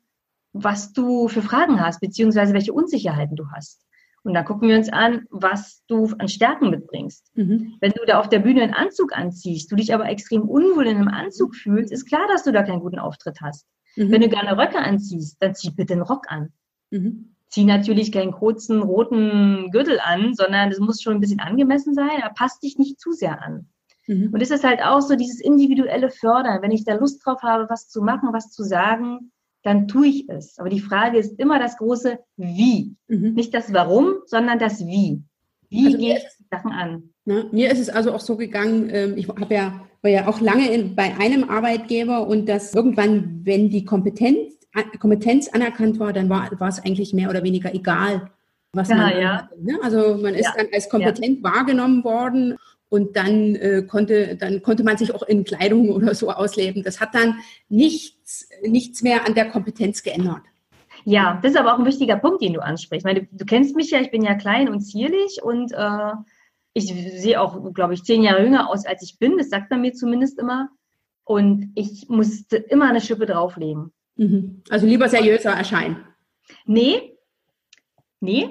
[0.54, 3.87] was du für Fragen hast, beziehungsweise welche Unsicherheiten du hast.
[4.28, 7.32] Und dann gucken wir uns an, was du an Stärken mitbringst.
[7.36, 7.76] Mhm.
[7.80, 10.98] Wenn du da auf der Bühne einen Anzug anziehst, du dich aber extrem unwohl in
[10.98, 13.66] einem Anzug fühlst, ist klar, dass du da keinen guten Auftritt hast.
[13.96, 14.12] Mhm.
[14.12, 16.52] Wenn du gerne Röcke anziehst, dann zieh bitte einen Rock an.
[16.92, 21.94] Mhm zieh natürlich keinen kurzen roten Gürtel an, sondern es muss schon ein bisschen angemessen
[21.94, 23.70] sein, aber passt dich nicht zu sehr an.
[24.08, 24.34] Mhm.
[24.34, 26.62] Und es ist halt auch so dieses individuelle Fördern.
[26.62, 29.32] Wenn ich da Lust drauf habe, was zu machen, was zu sagen,
[29.68, 30.58] dann tue ich es.
[30.60, 32.96] Aber die Frage ist immer das große Wie.
[33.10, 33.34] Mhm.
[33.34, 35.22] Nicht das Warum, sondern das Wie.
[35.70, 37.04] Wie also gehe ich die Sachen an?
[37.26, 40.40] Na, mir ist es also auch so gegangen, ähm, ich habe ja, war ja auch
[40.40, 44.54] lange in, bei einem Arbeitgeber und dass irgendwann, wenn die Kompetenz
[45.00, 48.30] Kompetenz anerkannt war, dann war, war es eigentlich mehr oder weniger egal,
[48.74, 49.38] was ja, man ja.
[49.38, 49.56] hatte.
[49.60, 49.80] Ne?
[49.82, 50.54] Also man ist ja.
[50.56, 52.58] dann als kompetent wahrgenommen worden
[52.90, 56.84] und dann äh, konnte dann konnte man sich auch in Kleidung oder so ausleben.
[56.84, 57.40] Das hat dann
[58.28, 60.42] nichts nichts mehr an der Kompetenz geändert.
[61.06, 63.06] Ja, das ist aber auch ein wichtiger Punkt, den du ansprichst.
[63.06, 66.12] Ich meine, du, du kennst mich ja, ich bin ja klein und zierlich und äh,
[66.74, 66.88] ich
[67.22, 69.38] sehe auch, glaube ich, zehn Jahre jünger aus, als ich bin.
[69.38, 70.70] Das sagt man mir zumindest immer.
[71.24, 73.92] Und ich musste immer eine Schippe drauflegen.
[74.16, 74.64] Mhm.
[74.70, 76.06] Also lieber seriöser erscheinen.
[76.66, 77.18] Nee,
[78.20, 78.50] nee.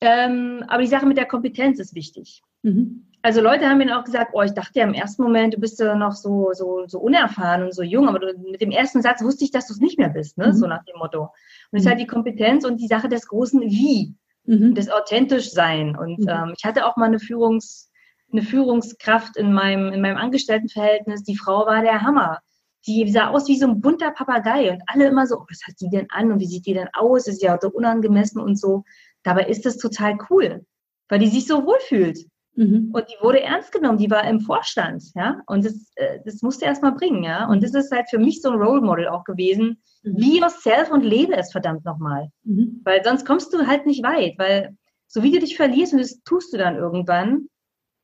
[0.00, 2.42] Ähm, aber die Sache mit der Kompetenz ist wichtig.
[2.62, 3.05] Mhm.
[3.26, 5.80] Also Leute haben mir auch gesagt, oh, ich dachte ja im ersten Moment, du bist
[5.80, 9.20] ja noch so, so, so unerfahren und so jung, aber du, mit dem ersten Satz
[9.20, 10.46] wusste ich, dass du es nicht mehr bist, ne?
[10.46, 10.52] Mhm.
[10.52, 11.22] so nach dem Motto.
[11.22, 11.30] Und
[11.72, 14.76] es ist halt die Kompetenz und die Sache des großen Wie, mhm.
[14.76, 15.96] das authentisch sein.
[15.96, 16.28] Und mhm.
[16.28, 17.90] ähm, ich hatte auch mal eine Führungs,
[18.30, 21.24] eine Führungskraft in meinem, in meinem Angestelltenverhältnis.
[21.24, 22.38] Die Frau war der Hammer
[22.86, 25.74] die sah aus wie so ein bunter Papagei und alle immer so, oh, was hat
[25.80, 27.26] die denn an und wie sieht die denn aus?
[27.26, 28.84] Ist ja so unangemessen und so.
[29.24, 30.64] Dabei ist das total cool,
[31.08, 32.28] weil die sich so wohlfühlt.
[32.56, 32.90] Mhm.
[32.92, 35.42] Und die wurde ernst genommen, die war im Vorstand, ja.
[35.46, 37.48] Und das, äh, das musste erst mal bringen, ja.
[37.48, 39.82] Und das ist halt für mich so ein Role Model auch gewesen.
[40.02, 40.16] Mhm.
[40.16, 42.30] Be yourself und lebe es verdammt nochmal.
[42.44, 42.80] Mhm.
[42.84, 46.22] Weil sonst kommst du halt nicht weit, weil so wie du dich verlierst und das
[46.24, 47.48] tust du dann irgendwann,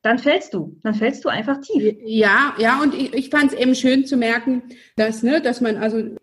[0.03, 1.95] dann fällst du, dann fällst du einfach tief.
[2.03, 4.63] Ja, ja, und ich, ich fand es eben schön zu merken,
[4.97, 6.15] dass, ne, dass man also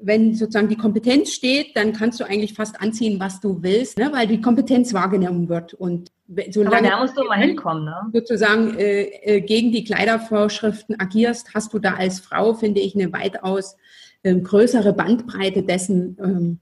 [0.00, 4.10] wenn sozusagen die Kompetenz steht, dann kannst du eigentlich fast anziehen, was du willst, ne?
[4.12, 5.74] weil die Kompetenz wahrgenommen wird.
[5.74, 6.10] Und
[6.50, 8.10] solange Aber da musst du mal hinkommen, ne?
[8.12, 13.12] sozusagen äh, äh, gegen die Kleidervorschriften agierst, hast du da als Frau, finde ich, eine
[13.12, 13.76] weitaus
[14.22, 16.60] äh, größere Bandbreite dessen, ähm,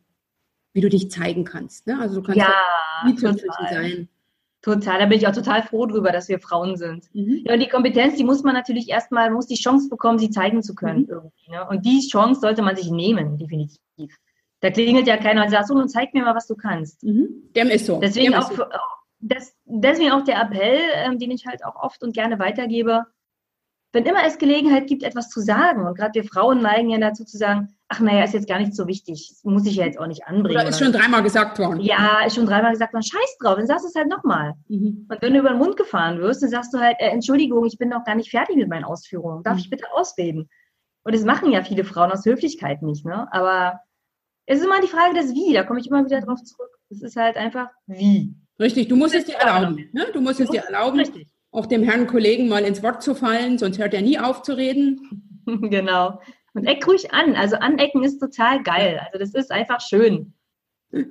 [0.72, 1.86] wie du dich zeigen kannst.
[1.86, 1.98] Ne?
[2.00, 2.52] Also du kannst ja,
[3.04, 4.08] ja sein.
[4.66, 7.08] Total, da bin ich auch total froh drüber, dass wir Frauen sind.
[7.14, 7.42] Mhm.
[7.44, 10.60] Ja, und die Kompetenz, die muss man natürlich erstmal, muss die Chance bekommen, sie zeigen
[10.60, 11.08] zu können mhm.
[11.08, 11.50] irgendwie.
[11.52, 11.68] Ne?
[11.68, 13.78] Und die Chance sollte man sich nehmen, definitiv.
[14.58, 17.04] Da klingelt ja keiner und sagt, so, nun zeig mir mal, was du kannst.
[17.04, 17.52] Mhm.
[17.54, 18.00] Dem ist so.
[18.00, 18.64] Deswegen Dem auch, so.
[19.20, 23.04] das, deswegen auch der Appell, ähm, den ich halt auch oft und gerne weitergebe.
[23.92, 27.24] Wenn immer es Gelegenheit gibt, etwas zu sagen, und gerade wir Frauen neigen ja dazu
[27.24, 30.06] zu sagen, ach naja, ist jetzt gar nicht so wichtig, muss ich ja jetzt auch
[30.06, 30.60] nicht anbringen.
[30.60, 31.80] Oder ist schon dreimal gesagt worden.
[31.80, 34.54] Ja, ist schon dreimal gesagt worden, scheiß drauf, dann sagst du es halt nochmal.
[34.68, 35.06] Mhm.
[35.08, 37.78] Und wenn du über den Mund gefahren wirst, dann sagst du halt, äh, Entschuldigung, ich
[37.78, 39.60] bin noch gar nicht fertig mit meinen Ausführungen, darf mhm.
[39.60, 40.48] ich bitte ausreden?
[41.04, 43.28] Und das machen ja viele Frauen aus Höflichkeit nicht, ne?
[43.32, 43.78] Aber
[44.46, 46.70] es ist immer die Frage des Wie, da komme ich immer wieder drauf zurück.
[46.90, 48.34] Es ist halt einfach wie.
[48.58, 49.88] Richtig, du musst es dir erlauben.
[49.92, 50.06] Ne?
[50.12, 51.28] Du musst es dir erlauben, richtig.
[51.50, 54.56] auch dem Herrn Kollegen mal ins Wort zu fallen, sonst hört er nie auf zu
[54.56, 55.42] reden.
[55.46, 56.20] genau.
[56.56, 57.36] Und eck ruhig an.
[57.36, 58.98] Also anecken ist total geil.
[59.04, 60.32] Also das ist einfach schön.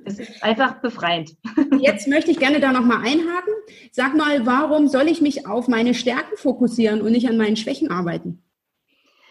[0.04, 1.36] Es ist einfach befreiend.
[1.80, 3.54] Jetzt möchte ich gerne da nochmal einhaken.
[3.92, 7.92] Sag mal, warum soll ich mich auf meine Stärken fokussieren und nicht an meinen Schwächen
[7.92, 8.42] arbeiten?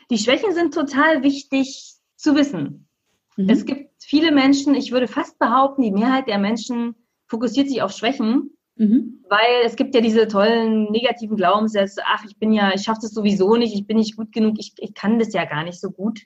[0.10, 2.88] Die Schwächen sind total wichtig zu wissen.
[3.36, 3.49] Mhm.
[3.49, 6.95] Es gibt viele Menschen, ich würde fast behaupten, die Mehrheit der Menschen
[7.28, 9.23] fokussiert sich auf Schwächen Mhm.
[9.29, 13.13] Weil es gibt ja diese tollen negativen Glaubenssätze, ach, ich bin ja, ich schaffe das
[13.13, 15.91] sowieso nicht, ich bin nicht gut genug, ich, ich kann das ja gar nicht so
[15.91, 16.21] gut.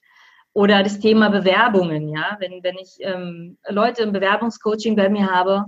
[0.54, 5.66] Oder das Thema Bewerbungen, ja, wenn, wenn ich ähm, Leute im Bewerbungscoaching bei mir habe,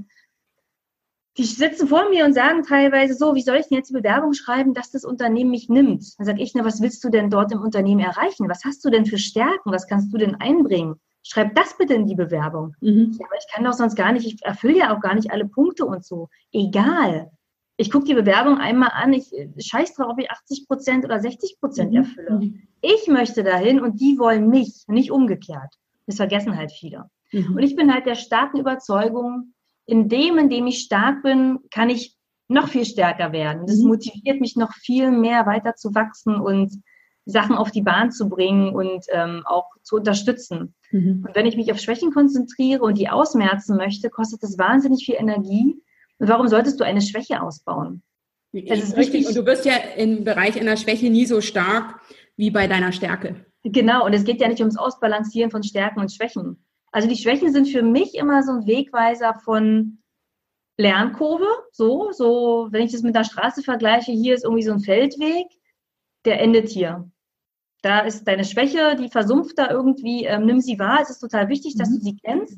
[1.37, 4.33] die sitzen vor mir und sagen teilweise so, wie soll ich denn jetzt die Bewerbung
[4.33, 6.03] schreiben, dass das Unternehmen mich nimmt?
[6.17, 8.49] Dann sage ich, na, was willst du denn dort im Unternehmen erreichen?
[8.49, 9.71] Was hast du denn für Stärken?
[9.71, 10.95] Was kannst du denn einbringen?
[11.23, 12.75] Schreib das bitte in die Bewerbung.
[12.81, 13.15] Mhm.
[13.19, 15.45] Ja, aber ich kann doch sonst gar nicht, ich erfülle ja auch gar nicht alle
[15.45, 16.29] Punkte und so.
[16.51, 17.31] Egal.
[17.77, 21.19] Ich gucke die Bewerbung einmal an, ich äh, scheiß drauf, ob ich 80 Prozent oder
[21.19, 21.97] 60 Prozent mhm.
[21.97, 22.31] erfülle.
[22.31, 22.61] Mhm.
[22.81, 25.73] Ich möchte dahin und die wollen mich, nicht umgekehrt.
[26.07, 27.09] Das vergessen halt viele.
[27.31, 27.55] Mhm.
[27.55, 29.53] Und ich bin halt der starken Überzeugung,
[29.85, 32.15] in dem, in dem ich stark bin, kann ich
[32.47, 33.65] noch viel stärker werden.
[33.65, 33.89] Das mhm.
[33.89, 36.81] motiviert mich noch viel mehr weiter zu wachsen und
[37.25, 40.73] Sachen auf die Bahn zu bringen und ähm, auch zu unterstützen.
[40.91, 41.25] Mhm.
[41.27, 45.15] Und wenn ich mich auf Schwächen konzentriere und die ausmerzen möchte, kostet das wahnsinnig viel
[45.15, 45.81] Energie.
[46.17, 48.03] Und warum solltest du eine Schwäche ausbauen?
[48.53, 49.27] Das ist richtig.
[49.27, 52.01] Und du wirst ja im Bereich einer Schwäche nie so stark
[52.35, 53.45] wie bei deiner Stärke.
[53.63, 54.05] Genau.
[54.05, 56.65] Und es geht ja nicht ums Ausbalancieren von Stärken und Schwächen.
[56.91, 59.99] Also die Schwächen sind für mich immer so ein Wegweiser von
[60.77, 61.47] Lernkurve.
[61.71, 65.47] So, so, wenn ich das mit der Straße vergleiche, hier ist irgendwie so ein Feldweg,
[66.25, 67.10] der endet hier
[67.81, 70.99] da ist deine Schwäche, die versumpft da irgendwie, ähm, nimm sie wahr.
[71.01, 71.95] Es ist total wichtig, dass mhm.
[71.95, 72.57] du sie kennst,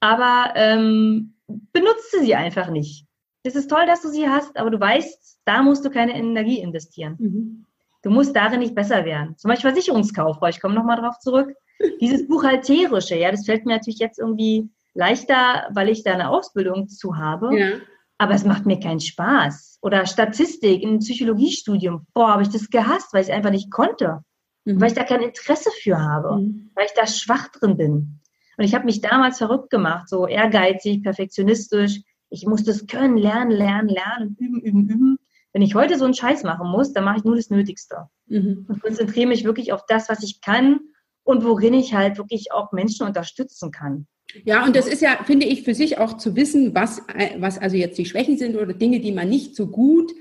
[0.00, 1.34] aber ähm,
[1.72, 3.06] benutze sie einfach nicht.
[3.42, 6.60] Es ist toll, dass du sie hast, aber du weißt, da musst du keine Energie
[6.60, 7.16] investieren.
[7.18, 7.66] Mhm.
[8.02, 9.36] Du musst darin nicht besser werden.
[9.36, 11.54] Zum Beispiel Versicherungskaufbau, ich komme nochmal drauf zurück.
[12.00, 16.88] Dieses Buchhalterische, ja, das fällt mir natürlich jetzt irgendwie leichter, weil ich da eine Ausbildung
[16.88, 17.58] zu habe.
[17.58, 17.68] Ja.
[18.18, 22.06] Aber es macht mir keinen Spaß oder Statistik im Psychologiestudium.
[22.14, 24.22] Boah, habe ich das gehasst, weil ich es einfach nicht konnte.
[24.64, 24.80] Mhm.
[24.80, 26.36] Weil ich da kein Interesse für habe.
[26.36, 26.70] Mhm.
[26.74, 28.20] Weil ich da schwach drin bin.
[28.56, 32.00] Und ich habe mich damals verrückt gemacht, so ehrgeizig, perfektionistisch.
[32.30, 35.18] Ich muss das können, lernen, lernen, lernen, üben, üben, üben.
[35.52, 38.08] Wenn ich heute so einen Scheiß machen muss, dann mache ich nur das Nötigste.
[38.26, 38.66] Mhm.
[38.68, 40.80] Und konzentriere mich wirklich auf das, was ich kann
[41.24, 44.06] und worin ich halt wirklich auch Menschen unterstützen kann.
[44.44, 47.02] Ja, und das ist ja, finde ich, für sich auch zu wissen, was,
[47.38, 50.12] was also jetzt die Schwächen sind oder Dinge, die man nicht so gut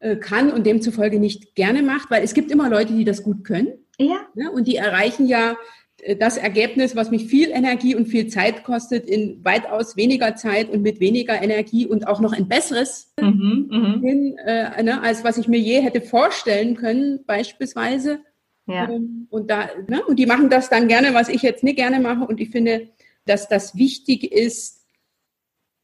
[0.00, 3.44] äh, kann und demzufolge nicht gerne macht, weil es gibt immer Leute, die das gut
[3.44, 3.72] können.
[3.98, 4.20] Ja.
[4.34, 4.50] Ne?
[4.50, 5.56] Und die erreichen ja
[5.98, 10.68] äh, das Ergebnis, was mich viel Energie und viel Zeit kostet, in weitaus weniger Zeit
[10.68, 14.02] und mit weniger Energie und auch noch ein besseres mhm, mhm.
[14.02, 18.20] hin, äh, ne, als was ich mir je hätte vorstellen können, beispielsweise.
[18.66, 18.90] Ja.
[18.90, 22.00] Ähm, und da, ne, und die machen das dann gerne, was ich jetzt nicht gerne
[22.00, 22.26] mache.
[22.26, 22.88] Und ich finde,
[23.26, 24.84] dass das wichtig ist,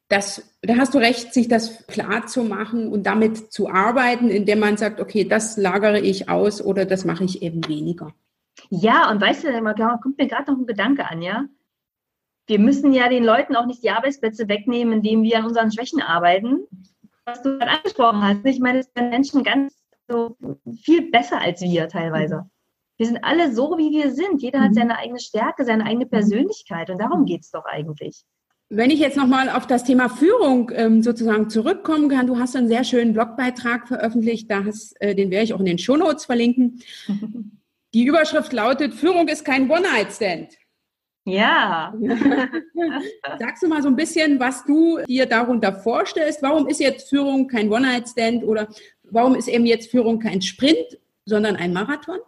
[0.08, 4.58] dass, da hast du recht, sich das klar zu machen und damit zu arbeiten, indem
[4.58, 8.12] man sagt, okay, das lagere ich aus oder das mache ich eben weniger.
[8.70, 11.44] Ja, und weißt du, da kommt mir gerade noch ein Gedanke an, ja?
[12.46, 16.02] Wir müssen ja den Leuten auch nicht die Arbeitsplätze wegnehmen, indem wir an unseren Schwächen
[16.02, 16.66] arbeiten.
[17.24, 19.72] Was du gerade angesprochen hast, ich meine, es sind Menschen ganz
[20.08, 20.36] so
[20.82, 22.50] viel besser als wir teilweise.
[23.00, 24.42] Wir sind alle so, wie wir sind.
[24.42, 24.74] Jeder hat mhm.
[24.74, 26.10] seine eigene Stärke, seine eigene mhm.
[26.10, 26.90] Persönlichkeit.
[26.90, 28.24] Und darum geht es doch eigentlich.
[28.68, 32.68] Wenn ich jetzt nochmal auf das Thema Führung ähm, sozusagen zurückkommen kann, du hast einen
[32.68, 36.82] sehr schönen Blogbeitrag veröffentlicht, da hast, äh, den werde ich auch in den Shownotes verlinken.
[37.94, 40.58] Die Überschrift lautet, Führung ist kein One-Night-Stand.
[41.24, 41.94] Ja.
[43.38, 46.42] Sagst du mal so ein bisschen, was du dir darunter vorstellst?
[46.42, 48.68] Warum ist jetzt Führung kein One-Night-Stand oder
[49.04, 52.18] warum ist eben jetzt Führung kein Sprint, sondern ein Marathon?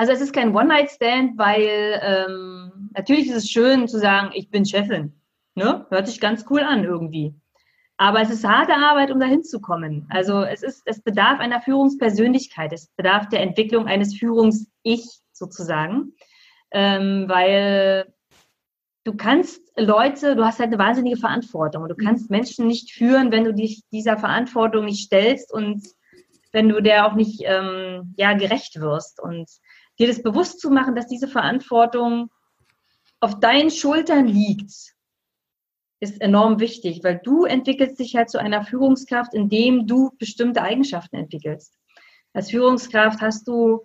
[0.00, 4.64] Also es ist kein One-Night-Stand, weil ähm, natürlich ist es schön zu sagen, ich bin
[4.64, 5.12] Chefin.
[5.54, 5.86] Ne?
[5.90, 7.34] Hört sich ganz cool an irgendwie.
[7.98, 10.06] Aber es ist harte Arbeit, um dahin zu kommen.
[10.08, 16.14] Also es ist, es bedarf einer Führungspersönlichkeit, es bedarf der Entwicklung eines Führungs-Ich sozusagen,
[16.70, 18.10] ähm, weil
[19.04, 23.32] du kannst Leute, du hast halt eine wahnsinnige Verantwortung und du kannst Menschen nicht führen,
[23.32, 25.86] wenn du dich dieser Verantwortung nicht stellst und
[26.52, 29.20] wenn du der auch nicht ähm, ja gerecht wirst.
[29.20, 29.48] Und
[30.00, 32.30] dir das bewusst zu machen, dass diese Verantwortung
[33.20, 34.72] auf deinen Schultern liegt,
[36.00, 41.16] ist enorm wichtig, weil du entwickelst dich halt zu einer Führungskraft, indem du bestimmte Eigenschaften
[41.16, 41.74] entwickelst.
[42.32, 43.84] Als Führungskraft hast du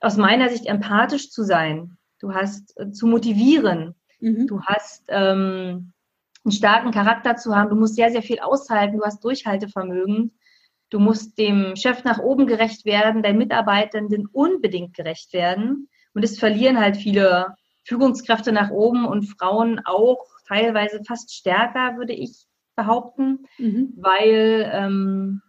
[0.00, 1.98] aus meiner Sicht empathisch zu sein.
[2.18, 3.94] Du hast äh, zu motivieren.
[4.20, 4.46] Mhm.
[4.46, 5.92] Du hast ähm,
[6.44, 7.68] einen starken Charakter zu haben.
[7.68, 8.96] Du musst sehr, sehr viel aushalten.
[8.96, 10.32] Du hast Durchhaltevermögen.
[10.90, 15.88] Du musst dem Chef nach oben gerecht werden, deinen Mitarbeitenden unbedingt gerecht werden.
[16.14, 22.12] Und es verlieren halt viele Führungskräfte nach oben und Frauen auch teilweise fast stärker, würde
[22.12, 23.94] ich behaupten, mhm.
[23.96, 25.42] weil ähm,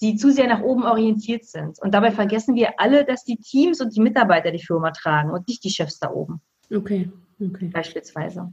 [0.00, 1.78] die zu sehr nach oben orientiert sind.
[1.80, 5.46] Und dabei vergessen wir alle, dass die Teams und die Mitarbeiter die Firma tragen und
[5.48, 6.40] nicht die Chefs da oben.
[6.74, 7.68] Okay, okay.
[7.72, 8.52] Beispielsweise.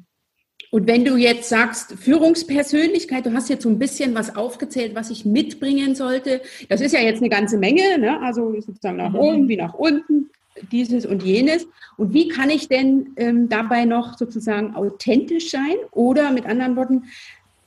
[0.71, 5.10] Und wenn du jetzt sagst, Führungspersönlichkeit, du hast jetzt so ein bisschen was aufgezählt, was
[5.10, 6.41] ich mitbringen sollte.
[6.69, 8.21] Das ist ja jetzt eine ganze Menge, ne?
[8.21, 9.19] also sozusagen nach mhm.
[9.19, 10.29] oben wie nach unten,
[10.71, 11.67] dieses und jenes.
[11.97, 17.03] Und wie kann ich denn ähm, dabei noch sozusagen authentisch sein oder mit anderen Worten,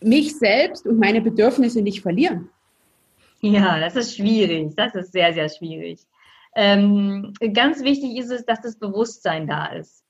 [0.01, 2.49] mich selbst und meine Bedürfnisse nicht verlieren?
[3.41, 4.75] Ja, das ist schwierig.
[4.77, 5.99] Das ist sehr, sehr schwierig.
[6.55, 10.02] Ähm, ganz wichtig ist es, dass das Bewusstsein da ist.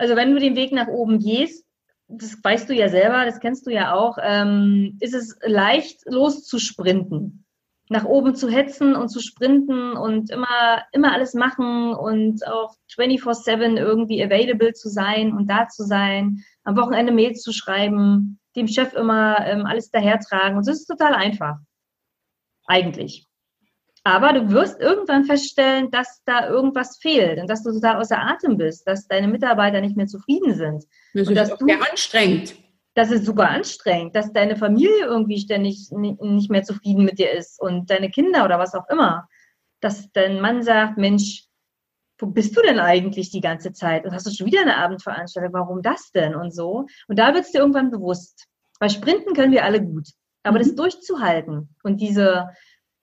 [0.00, 1.66] Also wenn du den Weg nach oben gehst,
[2.08, 7.44] das weißt du ja selber, das kennst du ja auch, ähm, ist es leicht loszusprinten,
[7.90, 13.76] nach oben zu hetzen und zu sprinten und immer, immer alles machen und auch 24-7
[13.76, 18.94] irgendwie available zu sein und da zu sein, am Wochenende Mails zu schreiben, dem Chef
[18.94, 20.56] immer ähm, alles dahertragen.
[20.56, 21.58] Und das ist total einfach.
[22.64, 23.29] Eigentlich.
[24.02, 28.56] Aber du wirst irgendwann feststellen, dass da irgendwas fehlt und dass du total außer Atem
[28.56, 30.84] bist, dass deine Mitarbeiter nicht mehr zufrieden sind.
[31.12, 32.54] Das und ist auch sehr anstrengend.
[32.94, 37.60] Das ist super anstrengend, dass deine Familie irgendwie ständig nicht mehr zufrieden mit dir ist
[37.60, 39.28] und deine Kinder oder was auch immer.
[39.80, 41.44] Dass dein Mann sagt, Mensch,
[42.18, 44.04] wo bist du denn eigentlich die ganze Zeit?
[44.04, 45.52] Und hast du schon wieder eine Abendveranstaltung?
[45.52, 46.34] Warum das denn?
[46.34, 46.86] Und so.
[47.06, 48.46] Und da wird es dir irgendwann bewusst.
[48.78, 50.08] Weil Sprinten können wir alle gut.
[50.42, 50.62] Aber mhm.
[50.62, 52.50] das durchzuhalten und diese,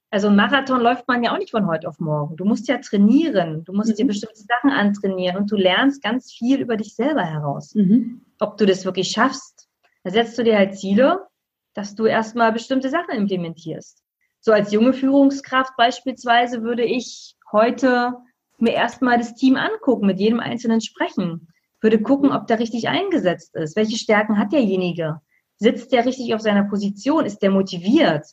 [0.09, 2.37] also ein Marathon läuft man ja auch nicht von heute auf morgen.
[2.37, 3.95] Du musst ja trainieren, du musst mhm.
[3.95, 7.75] dir bestimmte Sachen antrainieren und du lernst ganz viel über dich selber heraus.
[7.75, 8.21] Mhm.
[8.39, 9.67] Ob du das wirklich schaffst,
[10.03, 11.27] da setzt du dir halt Ziele,
[11.73, 14.01] dass du erstmal bestimmte Sachen implementierst.
[14.39, 18.13] So als junge Führungskraft beispielsweise würde ich heute
[18.59, 21.49] mir erstmal das Team angucken, mit jedem Einzelnen sprechen,
[21.81, 25.19] würde gucken, ob der richtig eingesetzt ist, welche Stärken hat derjenige,
[25.57, 28.25] sitzt der richtig auf seiner Position, ist der motiviert,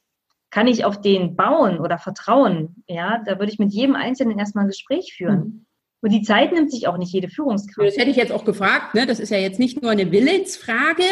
[0.55, 2.85] kann ich auf den bauen oder vertrauen?
[2.87, 5.39] Ja, da würde ich mit jedem Einzelnen erstmal ein Gespräch führen.
[5.39, 5.67] Mhm.
[6.01, 7.89] Und die Zeit nimmt sich auch nicht jede Führungskraft.
[7.89, 8.95] Das hätte ich jetzt auch gefragt.
[8.95, 9.05] Ne?
[9.05, 11.03] Das ist ja jetzt nicht nur eine Willensfrage.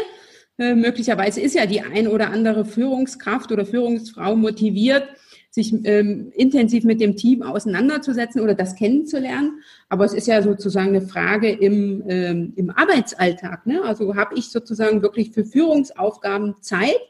[0.59, 5.09] Äh, möglicherweise ist ja die ein oder andere Führungskraft oder Führungsfrau motiviert,
[5.51, 9.61] sich ähm, intensiv mit dem Team auseinanderzusetzen oder das kennenzulernen.
[9.89, 13.67] Aber es ist ja sozusagen eine Frage im, ähm, im Arbeitsalltag.
[13.67, 13.83] Ne?
[13.83, 17.01] Also habe ich sozusagen wirklich für Führungsaufgaben Zeit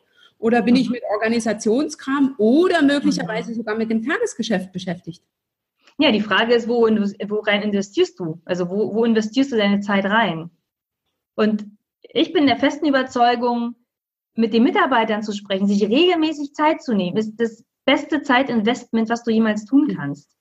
[0.43, 0.81] oder bin mhm.
[0.81, 3.55] ich mit Organisationskram oder möglicherweise mhm.
[3.55, 5.23] sogar mit dem Tagesgeschäft beschäftigt?
[5.99, 8.41] Ja, die Frage ist, wo, rein investierst du?
[8.45, 10.51] Also wo, wo investierst du deine Zeit rein?
[11.37, 11.67] Und
[12.03, 13.77] ich bin der festen Überzeugung,
[14.35, 19.23] mit den Mitarbeitern zu sprechen, sich regelmäßig Zeit zu nehmen, ist das beste Zeitinvestment, was
[19.23, 19.97] du jemals tun mhm.
[19.97, 20.37] kannst.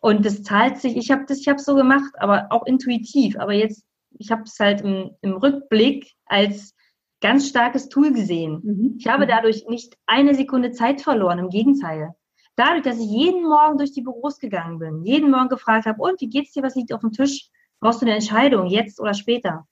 [0.00, 3.38] Und das zahlt sich, ich habe das, ich habe so gemacht, aber auch intuitiv.
[3.38, 3.84] Aber jetzt,
[4.18, 6.74] ich habe es halt im, im Rückblick als
[7.20, 8.60] ganz starkes Tool gesehen.
[8.62, 8.94] Mhm.
[8.98, 12.14] Ich habe dadurch nicht eine Sekunde Zeit verloren, im Gegenteil.
[12.56, 16.20] Dadurch, dass ich jeden Morgen durch die Büros gegangen bin, jeden Morgen gefragt habe, und
[16.20, 17.48] wie geht's dir, was liegt auf dem Tisch?
[17.80, 19.66] Brauchst du eine Entscheidung, jetzt oder später?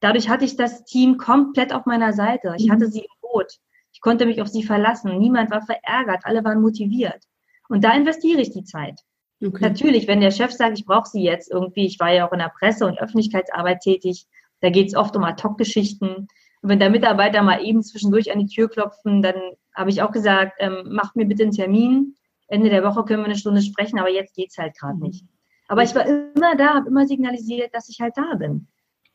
[0.00, 2.54] Dadurch hatte ich das Team komplett auf meiner Seite.
[2.58, 2.72] Ich mhm.
[2.72, 3.58] hatte sie im Boot.
[3.92, 5.18] Ich konnte mich auf sie verlassen.
[5.18, 6.24] Niemand war verärgert.
[6.24, 7.24] Alle waren motiviert.
[7.68, 9.00] Und da investiere ich die Zeit.
[9.42, 9.62] Okay.
[9.62, 12.38] Natürlich, wenn der Chef sagt, ich brauche sie jetzt irgendwie, ich war ja auch in
[12.38, 14.26] der Presse- und Öffentlichkeitsarbeit tätig,
[14.60, 16.28] da geht es oft um Ad-Hoc-Geschichten.
[16.64, 19.34] Und wenn der Mitarbeiter mal eben zwischendurch an die Tür klopfen, dann
[19.74, 22.16] habe ich auch gesagt, ähm, macht mir bitte einen Termin.
[22.48, 25.26] Ende der Woche können wir eine Stunde sprechen, aber jetzt geht es halt gerade nicht.
[25.68, 28.66] Aber ich war immer da, habe immer signalisiert, dass ich halt da bin.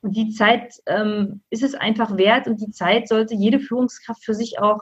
[0.02, 4.36] Und die Zeit ähm, ist es einfach wert und die Zeit sollte jede Führungskraft für
[4.36, 4.82] sich auch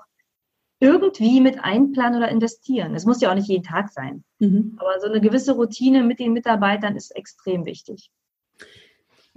[0.81, 2.95] irgendwie mit einplanen oder investieren.
[2.95, 4.25] Es muss ja auch nicht jeden Tag sein.
[4.39, 4.75] Mhm.
[4.77, 8.11] Aber so eine gewisse Routine mit den Mitarbeitern ist extrem wichtig.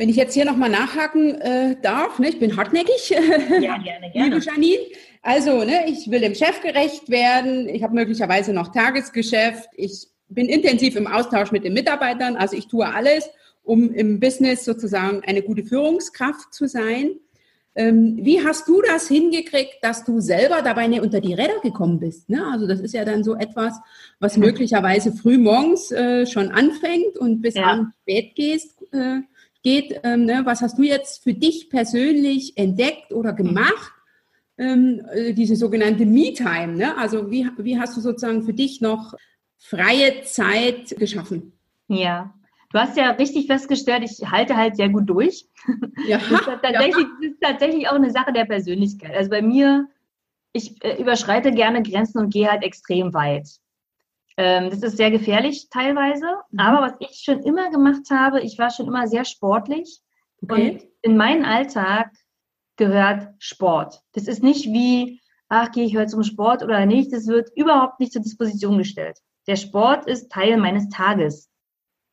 [0.01, 3.11] Wenn ich jetzt hier nochmal nachhaken äh, darf, ne, ich bin hartnäckig.
[3.11, 4.35] Ja, gerne, gerne.
[4.35, 4.79] Liebe Janine.
[5.21, 7.69] Also, ne, ich will dem Chef gerecht werden.
[7.69, 9.69] Ich habe möglicherweise noch Tagesgeschäft.
[9.77, 12.37] Ich bin intensiv im Austausch mit den Mitarbeitern.
[12.37, 13.29] Also ich tue alles,
[13.63, 17.17] um im Business sozusagen eine gute Führungskraft zu sein.
[17.75, 22.01] Ähm, wie hast du das hingekriegt, dass du selber dabei nicht unter die Räder gekommen
[22.01, 22.31] bist?
[22.31, 22.43] Ne?
[22.51, 23.75] Also das ist ja dann so etwas,
[24.19, 27.65] was möglicherweise früh morgens äh, schon anfängt und bis ja.
[27.65, 29.21] abends spät gehst, äh,
[29.63, 30.01] geht.
[30.05, 30.43] Ähm, ne?
[30.45, 33.93] Was hast du jetzt für dich persönlich entdeckt oder gemacht?
[34.59, 36.77] Ähm, äh, diese sogenannte Me-Time.
[36.77, 36.97] Ne?
[36.97, 39.15] Also wie, wie hast du sozusagen für dich noch
[39.59, 41.53] freie Zeit geschaffen?
[41.89, 42.35] Ja,
[42.73, 45.47] Du hast ja richtig festgestellt, ich halte halt sehr gut durch.
[46.07, 46.19] Ja.
[46.19, 49.15] Das ist tatsächlich, das ist tatsächlich auch eine Sache der Persönlichkeit.
[49.15, 49.89] Also bei mir,
[50.53, 53.49] ich äh, überschreite gerne Grenzen und gehe halt extrem weit.
[54.41, 56.25] Ähm, das ist sehr gefährlich teilweise.
[56.51, 56.61] Mhm.
[56.61, 60.01] Aber was ich schon immer gemacht habe, ich war schon immer sehr sportlich.
[60.43, 60.71] Okay.
[60.71, 62.11] Und in meinen Alltag
[62.77, 64.01] gehört Sport.
[64.13, 65.21] Das ist nicht wie,
[65.51, 67.13] ach, gehe ich heute zum Sport oder nicht.
[67.13, 69.19] Das wird überhaupt nicht zur Disposition gestellt.
[69.47, 71.51] Der Sport ist Teil meines Tages.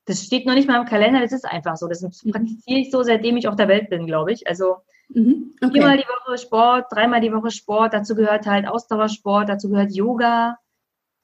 [0.03, 1.87] Das steht noch nicht mal im Kalender, das ist einfach so.
[1.87, 2.31] Das mhm.
[2.31, 4.47] praktiziere ich so, seitdem ich auf der Welt bin, glaube ich.
[4.47, 5.55] Also mhm.
[5.61, 5.71] okay.
[5.71, 10.57] viermal die Woche Sport, dreimal die Woche Sport, dazu gehört halt Ausdauersport, dazu gehört Yoga,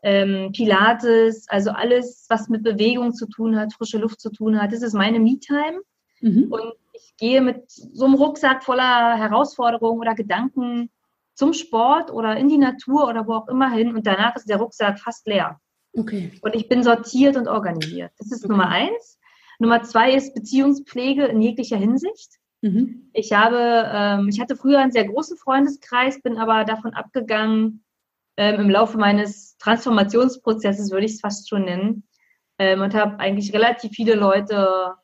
[0.03, 4.73] ähm, Pilates, also alles, was mit Bewegung zu tun hat, frische Luft zu tun hat.
[4.73, 5.81] Das ist meine Me-Time.
[6.19, 6.51] Mhm.
[6.51, 10.89] Und ich gehe mit so einem Rucksack voller Herausforderungen oder Gedanken
[11.33, 14.57] zum Sport oder in die Natur oder wo auch immer hin und danach ist der
[14.57, 15.59] Rucksack fast leer.
[15.95, 16.31] Okay.
[16.41, 18.11] Und ich bin sortiert und organisiert.
[18.19, 18.51] Das ist okay.
[18.51, 19.19] Nummer eins.
[19.59, 22.39] Nummer zwei ist Beziehungspflege in jeglicher Hinsicht.
[22.61, 23.09] Mhm.
[23.13, 27.82] Ich habe, ähm, ich hatte früher einen sehr großen Freundeskreis, bin aber davon abgegangen,
[28.37, 32.07] ähm, im Laufe meines Transformationsprozesses würde ich es fast schon nennen,
[32.59, 34.95] ähm, und habe eigentlich relativ viele Leute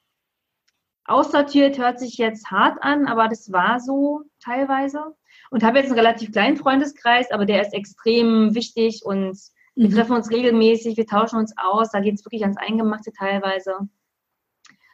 [1.06, 5.16] aussortiert, hört sich jetzt hart an, aber das war so teilweise.
[5.50, 9.38] Und habe jetzt einen relativ kleinen Freundeskreis, aber der ist extrem wichtig und
[9.76, 9.94] wir mhm.
[9.94, 13.90] treffen uns regelmäßig, wir tauschen uns aus, da geht es wirklich ans Eingemachte teilweise.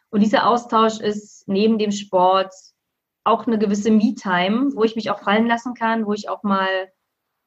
[0.09, 2.53] Und dieser Austausch ist neben dem Sport
[3.25, 6.89] auch eine gewisse Me-Time, wo ich mich auch fallen lassen kann, wo ich auch mal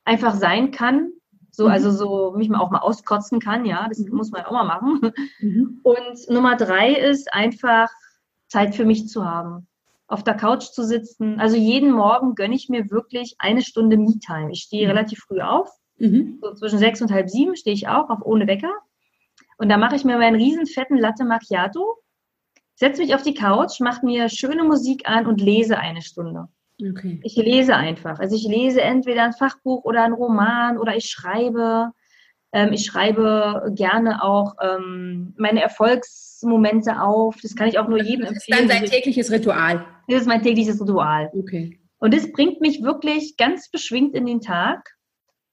[0.09, 1.13] einfach sein kann.
[1.51, 1.71] So, mhm.
[1.71, 4.17] also so mich mal auch mal auskotzen kann, ja, das mhm.
[4.17, 5.13] muss man auch mal machen.
[5.41, 5.81] Mhm.
[5.83, 7.89] Und Nummer drei ist einfach
[8.49, 9.67] Zeit für mich zu haben.
[10.07, 11.39] Auf der Couch zu sitzen.
[11.39, 14.51] Also jeden Morgen gönne ich mir wirklich eine Stunde Me-Time.
[14.53, 14.93] Ich stehe mhm.
[14.93, 16.39] relativ früh auf, Mhm.
[16.41, 18.73] So zwischen sechs und halb sieben stehe ich auch auf ohne Wecker.
[19.59, 21.97] Und da mache ich mir meinen riesen fetten Latte Macchiato,
[22.75, 26.49] setze mich auf die Couch, mache mir schöne Musik an und lese eine Stunde.
[26.81, 27.21] Okay.
[27.25, 28.21] Ich lese einfach.
[28.21, 31.91] Also ich lese entweder ein Fachbuch oder ein Roman oder ich schreibe.
[32.53, 37.37] Ähm, ich schreibe gerne auch ähm, meine Erfolgsmomente auf.
[37.43, 38.35] Das kann ich auch nur jedem empfehlen.
[38.35, 39.85] Das ist dann dein tägliches Ritual.
[40.07, 41.31] Das ist mein tägliches Ritual.
[41.35, 41.81] Okay.
[41.99, 44.95] Und das bringt mich wirklich ganz beschwingt in den Tag.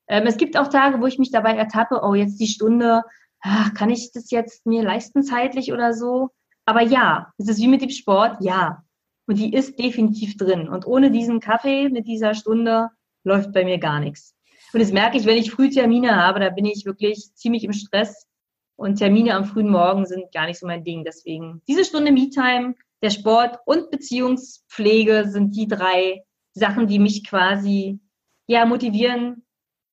[0.08, 3.02] Ähm, es gibt auch Tage, wo ich mich dabei ertappe, oh, jetzt die Stunde,
[3.42, 6.30] ach, kann ich das jetzt mir leisten zeitlich oder so?
[6.66, 8.85] Aber ja, es ist wie mit dem Sport, ja.
[9.28, 10.70] Und die ist definitiv drin.
[10.70, 12.90] Und ohne diesen Kaffee mit dieser Stunde
[13.24, 14.36] läuft bei mir gar nichts.
[14.74, 17.74] Und das merke ich, wenn ich früh Termine habe, da bin ich wirklich ziemlich im
[17.74, 18.28] Stress.
[18.76, 21.04] Und Termine am frühen Morgen sind gar nicht so mein Ding.
[21.04, 26.24] Deswegen diese Stunde Me-Time, der Sport und Beziehungspflege sind die drei
[26.54, 28.00] Sachen, die mich quasi
[28.48, 29.44] ja motivieren,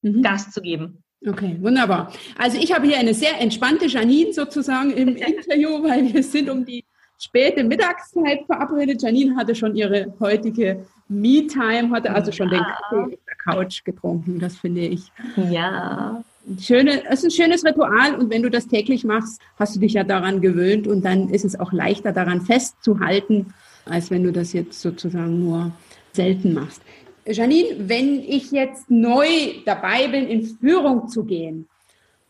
[0.02, 0.22] mhm.
[0.22, 1.02] Gas zu geben.
[1.26, 2.12] Okay, wunderbar.
[2.36, 6.64] Also ich habe hier eine sehr entspannte Janine sozusagen im Interview, weil wir sind um
[6.64, 6.84] die
[7.22, 9.02] späte Mittagszeit verabredet.
[9.02, 12.58] Janine hatte schon ihre heutige Me-Time, hatte also schon ja.
[12.58, 14.40] den Kaffee auf der Couch getrunken.
[14.40, 15.12] Das finde ich.
[15.50, 16.22] Ja.
[16.60, 19.92] Schöne, es ist ein schönes Ritual und wenn du das täglich machst, hast du dich
[19.92, 23.54] ja daran gewöhnt und dann ist es auch leichter daran festzuhalten,
[23.84, 25.70] als wenn du das jetzt sozusagen nur
[26.12, 26.82] selten machst.
[27.26, 29.28] Janine, wenn ich jetzt neu
[29.64, 31.68] dabei bin, in Führung zu gehen,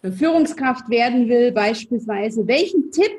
[0.02, 3.12] Führungskraft werden will beispielsweise, welchen Tipp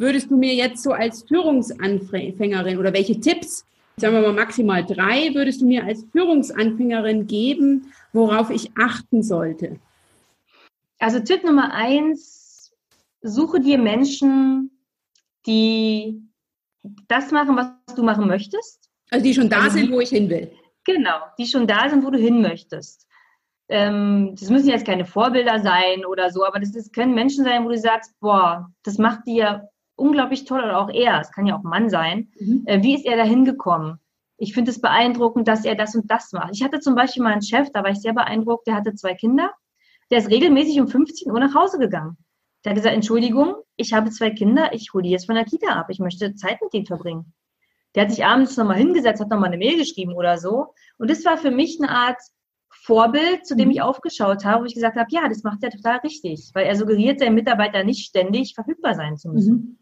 [0.00, 3.66] würdest du mir jetzt so als Führungsanfängerin oder welche Tipps,
[3.98, 9.78] sagen wir mal maximal drei, würdest du mir als Führungsanfängerin geben, worauf ich achten sollte?
[10.98, 12.72] Also Tipp Nummer eins,
[13.20, 14.70] suche dir Menschen,
[15.46, 16.22] die
[17.06, 18.88] das machen, was du machen möchtest.
[19.10, 20.50] Also die schon da also, sind, wo ich hin will.
[20.84, 23.06] Genau, die schon da sind, wo du hin möchtest.
[23.68, 27.64] Ähm, das müssen jetzt keine Vorbilder sein oder so, aber das ist, können Menschen sein,
[27.64, 29.68] wo du sagst, boah, das macht dir
[30.00, 32.28] unglaublich toll oder auch er, es kann ja auch ein Mann sein.
[32.38, 32.62] Mhm.
[32.66, 33.98] Äh, wie ist er da hingekommen?
[34.36, 36.54] Ich finde es beeindruckend, dass er das und das macht.
[36.54, 39.14] Ich hatte zum Beispiel mal einen Chef, da war ich sehr beeindruckt, der hatte zwei
[39.14, 39.52] Kinder.
[40.10, 42.16] Der ist regelmäßig um 15 Uhr nach Hause gegangen.
[42.64, 45.68] Der hat gesagt, Entschuldigung, ich habe zwei Kinder, ich hole die jetzt von der Kita
[45.68, 45.86] ab.
[45.90, 47.32] Ich möchte Zeit mit denen verbringen.
[47.94, 50.74] Der hat sich abends nochmal hingesetzt, hat nochmal eine Mail geschrieben oder so.
[50.98, 52.20] Und das war für mich eine Art
[52.70, 53.72] Vorbild, zu dem mhm.
[53.72, 56.76] ich aufgeschaut habe, wo ich gesagt habe, ja, das macht er total richtig, weil er
[56.76, 59.54] suggeriert seinen Mitarbeiter nicht ständig verfügbar sein zu müssen.
[59.54, 59.78] Mhm.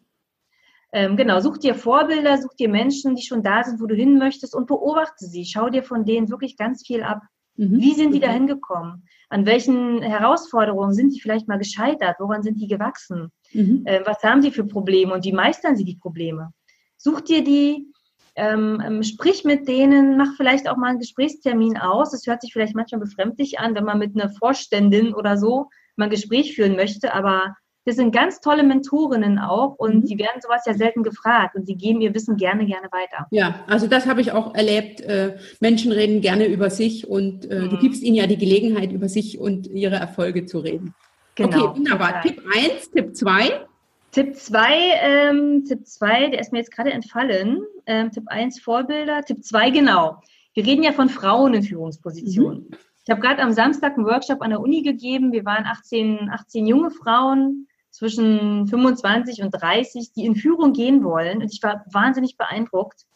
[0.93, 4.19] Ähm, genau, such dir Vorbilder, such dir Menschen, die schon da sind, wo du hin
[4.19, 5.45] möchtest und beobachte sie.
[5.45, 7.23] Schau dir von denen wirklich ganz viel ab.
[7.57, 7.81] Mhm.
[7.81, 9.05] Wie sind die da hingekommen?
[9.29, 12.17] An welchen Herausforderungen sind die vielleicht mal gescheitert?
[12.19, 13.31] Woran sind die gewachsen?
[13.53, 13.83] Mhm.
[13.85, 16.53] Äh, was haben sie für Probleme und wie meistern sie die Probleme?
[16.97, 17.93] Such dir die,
[18.35, 22.13] ähm, ähm, sprich mit denen, mach vielleicht auch mal einen Gesprächstermin aus.
[22.13, 26.05] Das hört sich vielleicht manchmal befremdlich an, wenn man mit einer Vorständin oder so mal
[26.05, 27.57] ein Gespräch führen möchte, aber
[27.89, 30.05] das sind ganz tolle Mentorinnen auch und mhm.
[30.05, 33.27] die werden sowas ja selten gefragt und sie geben ihr Wissen gerne, gerne weiter.
[33.31, 35.01] Ja, also das habe ich auch erlebt.
[35.01, 37.71] Äh, Menschen reden gerne über sich und äh, mhm.
[37.71, 40.95] du gibst ihnen ja die Gelegenheit, über sich und ihre Erfolge zu reden.
[41.35, 41.49] Genau.
[41.49, 42.21] Okay, wunderbar.
[42.21, 43.67] Tipp 1, Tipp 2.
[44.11, 44.61] Tipp 2,
[45.03, 47.63] ähm, Tipp 2, der ist mir jetzt gerade entfallen.
[47.87, 50.21] Ähm, Tipp 1 Vorbilder, Tipp 2 genau.
[50.53, 52.67] Wir reden ja von Frauen in Führungspositionen.
[52.69, 52.77] Mhm.
[53.05, 55.33] Ich habe gerade am Samstag einen Workshop an der Uni gegeben.
[55.33, 57.68] Wir waren 18, 18 junge Frauen,
[57.99, 61.43] zwischen 25 und 30, die in Führung gehen wollen.
[61.43, 63.07] Und ich war wahnsinnig beeindruckt,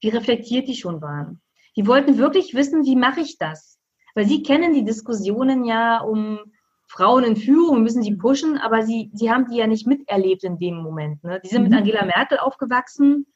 [0.00, 1.40] wie reflektiert die schon waren.
[1.76, 3.78] Die wollten wirklich wissen, wie mache ich das?
[4.14, 6.40] Weil sie kennen die Diskussionen ja um
[6.88, 10.58] Frauen in Führung, müssen sie pushen, aber sie, sie haben die ja nicht miterlebt in
[10.58, 11.22] dem Moment.
[11.22, 11.40] Ne?
[11.44, 11.70] Die sind mhm.
[11.70, 13.26] mit Angela Merkel aufgewachsen.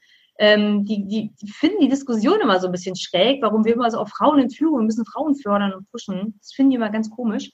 [0.41, 3.91] Ähm, die, die, die, finden die Diskussion immer so ein bisschen schräg, warum wir immer
[3.91, 6.39] so auf Frauen in Führung, wir müssen Frauen fördern und pushen.
[6.41, 7.53] Das finden die immer ganz komisch.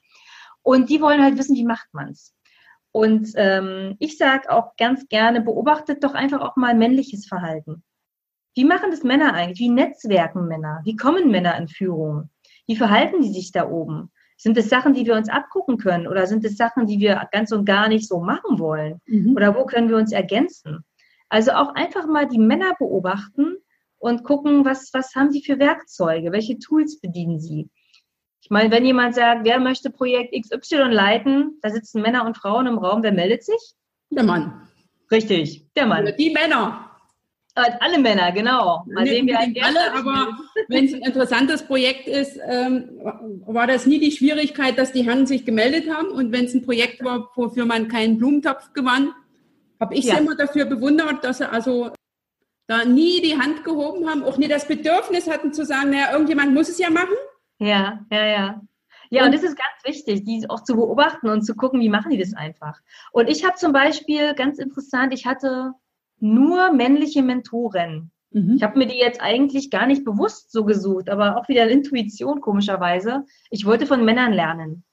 [0.63, 2.35] Und die wollen halt wissen, wie macht man es.
[2.95, 7.83] Und ähm, ich sage auch ganz gerne, beobachtet doch einfach auch mal männliches Verhalten.
[8.55, 9.59] Wie machen das Männer eigentlich?
[9.59, 10.81] Wie netzwerken Männer?
[10.85, 12.31] Wie kommen Männer in Führung?
[12.69, 14.13] Wie verhalten die sich da oben?
[14.37, 16.07] Sind es Sachen, die wir uns abgucken können?
[16.07, 19.01] Oder sind es Sachen, die wir ganz und gar nicht so machen wollen?
[19.07, 19.35] Mhm.
[19.35, 20.85] Oder wo können wir uns ergänzen?
[21.29, 23.57] Also auch einfach mal die Männer beobachten
[23.99, 26.31] und gucken, was, was haben sie für Werkzeuge?
[26.31, 27.71] Welche Tools bedienen sie?
[28.45, 32.67] Ich meine, wenn jemand sagt, wer möchte Projekt XY leiten, da sitzen Männer und Frauen
[32.67, 33.73] im Raum, wer meldet sich?
[34.11, 34.69] Der Mann.
[35.11, 36.13] Richtig, der Mann.
[36.19, 36.91] Die Männer.
[37.55, 38.85] Äh, alle Männer, genau.
[38.87, 40.37] Mal sehen wir alle, aber
[40.69, 42.91] wenn es ein interessantes Projekt ist, ähm,
[43.47, 46.09] war das nie die Schwierigkeit, dass die Herren sich gemeldet haben.
[46.09, 49.15] Und wenn es ein Projekt war, wofür man keinen Blumentopf gewann,
[49.81, 50.17] habe ich ja.
[50.17, 51.93] sie immer dafür bewundert, dass sie also
[52.67, 56.53] da nie die Hand gehoben haben, auch nie das Bedürfnis hatten zu sagen, naja, irgendjemand
[56.53, 57.17] muss es ja machen.
[57.59, 58.63] Ja, ja, ja.
[59.11, 62.11] Ja, und, das ist ganz wichtig, die auch zu beobachten und zu gucken, wie machen
[62.11, 62.81] die das einfach.
[63.13, 65.73] Und ich habe zum Beispiel, ganz interessant, ich hatte
[66.19, 68.11] nur männliche Mentoren.
[68.31, 68.57] Mhm.
[68.57, 72.41] Ich habe mir die jetzt eigentlich gar nicht bewusst so gesucht, aber auch wieder Intuition
[72.41, 73.25] komischerweise.
[73.51, 74.85] Ich wollte von Männern lernen.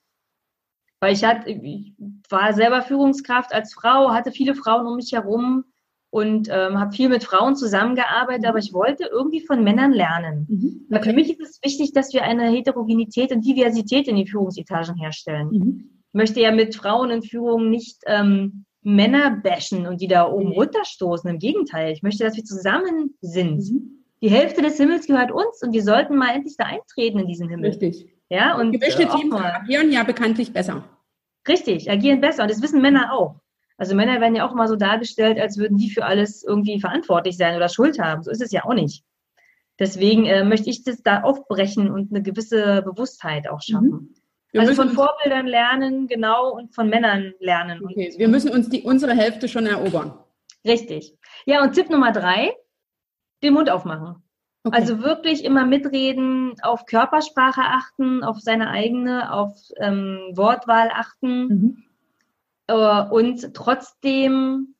[0.99, 1.93] Weil ich, hatte, ich
[2.29, 5.63] war selber Führungskraft als Frau, hatte viele Frauen um mich herum
[6.11, 10.45] und ähm, habe viel mit Frauen zusammengearbeitet, aber ich wollte irgendwie von Männern lernen.
[10.49, 10.87] Mhm.
[10.91, 11.09] Okay.
[11.09, 15.49] Für mich ist es wichtig, dass wir eine Heterogenität und Diversität in den Führungsetagen herstellen.
[15.51, 15.89] Mhm.
[16.09, 20.49] Ich möchte ja mit Frauen in Führung nicht ähm, Männer bashen und die da oben
[20.49, 20.55] mhm.
[20.55, 21.29] runterstoßen.
[21.29, 23.71] Im Gegenteil, ich möchte, dass wir zusammen sind.
[23.71, 24.03] Mhm.
[24.21, 27.49] Die Hälfte des Himmels gehört uns und wir sollten mal endlich da eintreten in diesen
[27.49, 27.69] Himmel.
[27.69, 28.05] Richtig.
[28.29, 30.83] Ja, und gemischte äh, Teams agieren ja bekanntlich besser.
[31.47, 33.40] Richtig, agieren besser und das wissen Männer auch.
[33.81, 37.35] Also Männer werden ja auch immer so dargestellt, als würden die für alles irgendwie verantwortlich
[37.35, 38.21] sein oder Schuld haben.
[38.21, 39.03] So ist es ja auch nicht.
[39.79, 44.13] Deswegen äh, möchte ich das da aufbrechen und eine gewisse Bewusstheit auch schaffen.
[44.53, 44.59] Mhm.
[44.59, 47.83] Also von Vorbildern lernen, genau, und von Männern lernen.
[47.83, 50.13] Okay, wir müssen uns die, unsere Hälfte schon erobern.
[50.63, 51.17] Richtig.
[51.47, 52.53] Ja, und Tipp Nummer drei,
[53.41, 54.21] den Mund aufmachen.
[54.63, 54.77] Okay.
[54.77, 61.47] Also wirklich immer mitreden, auf Körpersprache achten, auf seine eigene, auf ähm, Wortwahl achten.
[61.47, 61.83] Mhm
[62.71, 64.75] äh, und trotzdem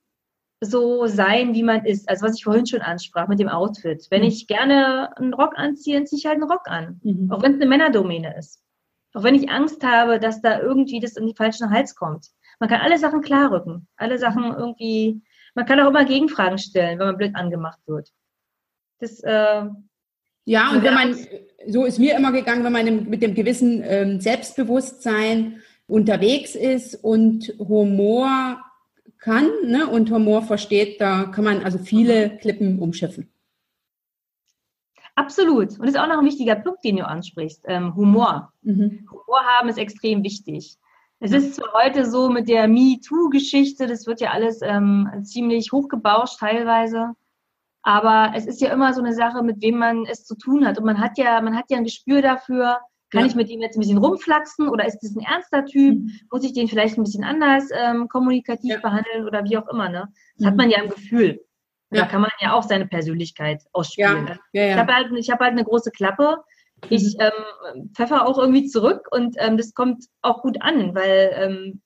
[0.64, 2.08] so sein, wie man ist.
[2.08, 4.06] Also was ich vorhin schon ansprach mit dem Outfit.
[4.10, 4.28] Wenn mhm.
[4.28, 7.02] ich gerne einen Rock anziehe, dann ziehe ich halt einen Rock an.
[7.04, 7.32] Mhm.
[7.32, 8.62] Auch wenn es eine Männerdomäne ist.
[9.14, 12.28] Auch wenn ich Angst habe, dass da irgendwie das in den falschen Hals kommt.
[12.60, 13.88] Man kann alle Sachen klarrücken.
[13.98, 15.22] Alle Sachen irgendwie,
[15.56, 18.10] man kann auch immer Gegenfragen stellen, wenn man blöd angemacht wird.
[19.00, 19.66] Das, äh,
[20.46, 21.18] ja, und wenn man,
[21.68, 25.62] so ist mir immer gegangen, wenn man mit dem gewissen ähm, Selbstbewusstsein
[25.92, 28.62] unterwegs ist und Humor
[29.20, 33.32] kann ne, und Humor versteht, da kann man also viele Klippen umschiffen.
[35.16, 35.72] Absolut.
[35.72, 37.66] Und das ist auch noch ein wichtiger Punkt, den du ansprichst.
[37.68, 38.54] Ähm, Humor.
[38.62, 39.06] Mhm.
[39.12, 40.78] Humor haben ist extrem wichtig.
[41.20, 46.40] Es ist zwar heute so mit der MeToo-Geschichte, das wird ja alles ähm, ziemlich hochgebauscht
[46.40, 47.12] teilweise,
[47.84, 50.80] aber es ist ja immer so eine Sache, mit wem man es zu tun hat.
[50.80, 52.80] Und man hat ja, man hat ja ein Gespür dafür,
[53.12, 53.28] kann ja.
[53.28, 56.00] ich mit ihm jetzt ein bisschen rumflaxen oder ist das ein ernster Typ?
[56.00, 56.12] Mhm.
[56.32, 58.80] Muss ich den vielleicht ein bisschen anders ähm, kommunikativ ja.
[58.80, 59.90] behandeln oder wie auch immer?
[59.90, 60.08] Ne?
[60.38, 60.46] Das mhm.
[60.48, 61.42] hat man ja im Gefühl.
[61.94, 64.24] Da kann man ja auch seine Persönlichkeit ausspielen.
[64.24, 64.40] Ne?
[64.54, 66.38] Ich habe halt, hab halt eine große Klappe.
[66.90, 67.26] Ich mhm.
[67.76, 71.82] ähm, pfeffer auch irgendwie zurück und ähm, das kommt auch gut an, weil ähm,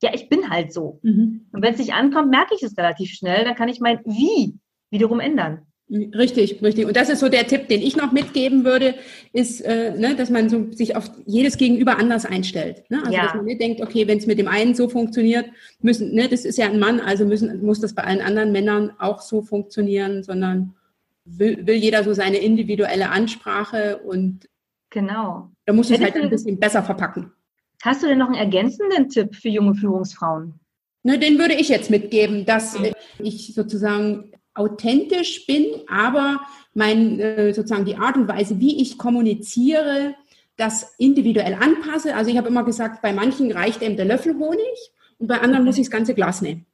[0.00, 1.00] ja, ich bin halt so.
[1.02, 1.48] Mhm.
[1.52, 4.58] Und wenn es nicht ankommt, merke ich es relativ schnell, dann kann ich mein Wie
[4.90, 5.66] wiederum ändern.
[5.90, 6.84] Richtig, richtig.
[6.84, 8.94] Und das ist so der Tipp, den ich noch mitgeben würde,
[9.32, 12.84] ist, äh, ne, dass man so sich auf jedes Gegenüber anders einstellt.
[12.90, 13.00] Ne?
[13.00, 13.24] Also ja.
[13.24, 15.46] dass man nicht denkt, okay, wenn es mit dem einen so funktioniert,
[15.80, 18.92] müssen, ne, das ist ja ein Mann, also müssen, muss das bei allen anderen Männern
[18.98, 20.74] auch so funktionieren, sondern
[21.24, 24.46] will, will jeder so seine individuelle Ansprache und
[24.90, 25.50] genau.
[25.64, 27.32] Da muss es halt ein bisschen besser verpacken.
[27.82, 30.60] Hast du denn noch einen ergänzenden Tipp für junge Führungsfrauen?
[31.02, 32.92] Ne, den würde ich jetzt mitgeben, dass mhm.
[33.20, 36.40] ich sozusagen authentisch bin, aber
[36.74, 40.14] mein, äh, sozusagen die Art und Weise, wie ich kommuniziere,
[40.56, 42.14] das individuell anpasse.
[42.14, 45.64] Also ich habe immer gesagt, bei manchen reicht eben der Löffel Honig und bei anderen
[45.64, 46.66] muss ich das ganze Glas nehmen.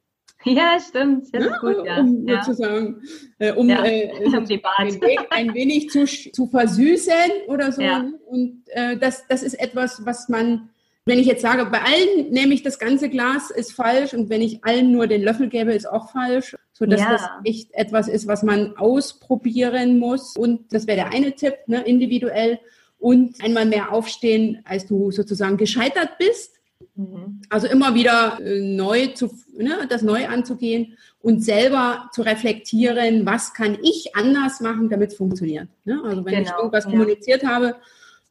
[0.43, 1.33] Ja, stimmt.
[1.33, 1.99] Das ist gut, ja.
[1.99, 2.43] Um ja.
[2.43, 3.01] sozusagen,
[3.39, 3.83] äh, um, ja.
[3.83, 7.81] äh, um den Weg ein wenig zu, zu versüßen oder so.
[7.81, 8.05] Ja.
[8.27, 10.69] Und äh, das, das ist etwas, was man
[11.05, 14.41] wenn ich jetzt sage, bei allen nehme ich das ganze Glas, ist falsch und wenn
[14.41, 17.11] ich allen nur den Löffel gebe, ist auch falsch, so dass ja.
[17.11, 20.35] das echt etwas ist, was man ausprobieren muss.
[20.35, 22.59] Und das wäre der eine Tipp, ne, individuell
[22.97, 26.53] und einmal mehr aufstehen, als du sozusagen gescheitert bist.
[26.95, 27.41] Mhm.
[27.49, 33.53] Also immer wieder äh, neu zu, ne, das neu anzugehen und selber zu reflektieren, was
[33.53, 35.67] kann ich anders machen, damit es funktioniert.
[35.83, 36.01] Ne?
[36.03, 36.49] Also wenn genau.
[36.49, 36.89] ich irgendwas ja.
[36.89, 37.75] kommuniziert habe,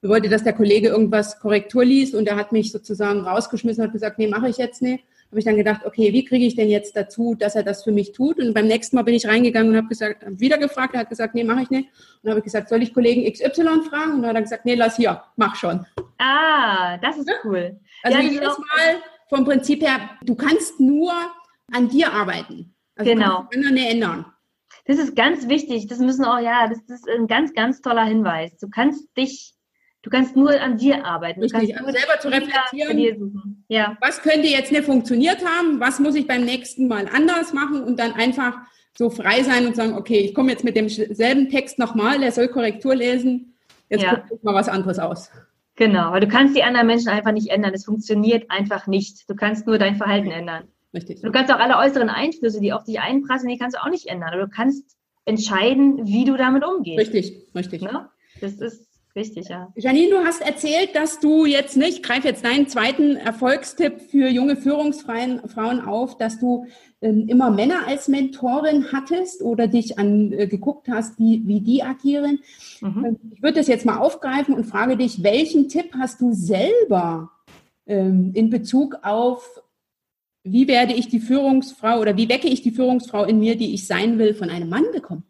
[0.08, 3.92] wollte, dass der Kollege irgendwas Korrektur liest und er hat mich sozusagen rausgeschmissen und hat
[3.92, 5.04] gesagt, nee, mache ich jetzt nicht.
[5.30, 7.90] Habe ich dann gedacht, okay, wie kriege ich denn jetzt dazu, dass er das für
[7.90, 8.38] mich tut?
[8.38, 11.08] Und beim nächsten Mal bin ich reingegangen und habe gesagt, hab wieder gefragt, er hat
[11.08, 11.88] gesagt, nee, mache ich nicht.
[12.22, 14.14] Und habe ich gesagt, soll ich Kollegen XY fragen?
[14.14, 15.84] Und dann hat er gesagt, nee, lass hier, mach schon.
[16.18, 17.80] Ah, das ist cool.
[18.02, 21.12] Also ja, jedes Mal vom Prinzip her, du kannst nur
[21.72, 22.74] an dir arbeiten.
[22.96, 23.48] Also genau.
[23.50, 24.26] Du kannst ändern.
[24.86, 25.86] Das ist ganz wichtig.
[25.86, 28.56] Das müssen auch, ja, das ist ein ganz, ganz toller Hinweis.
[28.58, 29.53] Du kannst dich
[30.04, 31.40] Du kannst nur an dir arbeiten.
[31.40, 33.64] Du Richtig, also selber zu reflektieren.
[33.68, 33.96] Ja.
[34.02, 35.80] Was könnte jetzt nicht funktioniert haben?
[35.80, 37.82] Was muss ich beim nächsten Mal anders machen?
[37.82, 38.58] Und dann einfach
[38.96, 42.48] so frei sein und sagen, okay, ich komme jetzt mit demselben Text nochmal, der soll
[42.48, 43.54] Korrektur lesen.
[43.88, 44.22] Jetzt ja.
[44.28, 45.30] guck mal was anderes aus.
[45.76, 47.72] Genau, weil du kannst die anderen Menschen einfach nicht ändern.
[47.72, 49.28] Es funktioniert einfach nicht.
[49.28, 50.64] Du kannst nur dein Verhalten ändern.
[50.92, 51.22] Richtig.
[51.22, 54.06] Du kannst auch alle äußeren Einflüsse, die auf dich einprassen, die kannst du auch nicht
[54.06, 54.34] ändern.
[54.34, 56.98] Aber du kannst entscheiden, wie du damit umgehst.
[56.98, 57.80] Richtig, richtig.
[57.80, 58.10] Ne?
[58.42, 59.72] Das ist Richtig, ja.
[59.76, 64.28] Janine, du hast erzählt, dass du jetzt nicht, ich greife jetzt deinen zweiten Erfolgstipp für
[64.28, 66.66] junge Führungsfrauen auf, dass du
[67.00, 71.84] ähm, immer Männer als Mentorin hattest oder dich an äh, geguckt hast, wie, wie die
[71.84, 72.40] agieren.
[72.80, 73.04] Mhm.
[73.04, 77.30] Ähm, ich würde das jetzt mal aufgreifen und frage dich, welchen Tipp hast du selber
[77.86, 79.62] ähm, in Bezug auf,
[80.42, 83.86] wie werde ich die Führungsfrau oder wie wecke ich die Führungsfrau in mir, die ich
[83.86, 85.22] sein will, von einem Mann bekommen?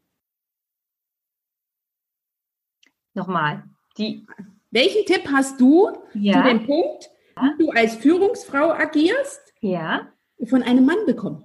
[3.13, 3.74] Nochmal.
[3.99, 4.27] Die,
[4.71, 6.43] welchen Tipp hast du ja.
[6.43, 10.09] zu dem Punkt, wie du als Führungsfrau agierst, ja.
[10.47, 11.45] von einem Mann bekommen?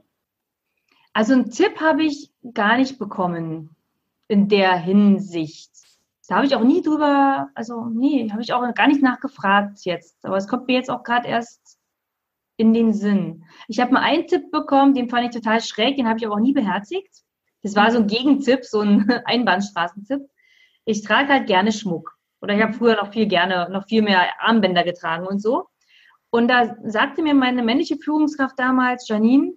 [1.14, 3.76] Also einen Tipp habe ich gar nicht bekommen
[4.28, 5.72] in der Hinsicht.
[6.28, 10.24] Da habe ich auch nie drüber, also nee, habe ich auch gar nicht nachgefragt jetzt.
[10.24, 11.80] Aber es kommt mir jetzt auch gerade erst
[12.56, 13.46] in den Sinn.
[13.68, 16.36] Ich habe mal einen Tipp bekommen, den fand ich total schräg, den habe ich aber
[16.36, 17.24] auch nie beherzigt.
[17.64, 20.30] Das war so ein Gegentipp, so ein Einbahnstraßentipp.
[20.86, 22.19] Ich trage halt gerne Schmuck.
[22.42, 25.68] Oder ich habe früher noch viel gerne, noch viel mehr Armbänder getragen und so.
[26.30, 29.54] Und da sagte mir meine männliche Führungskraft damals, Janine,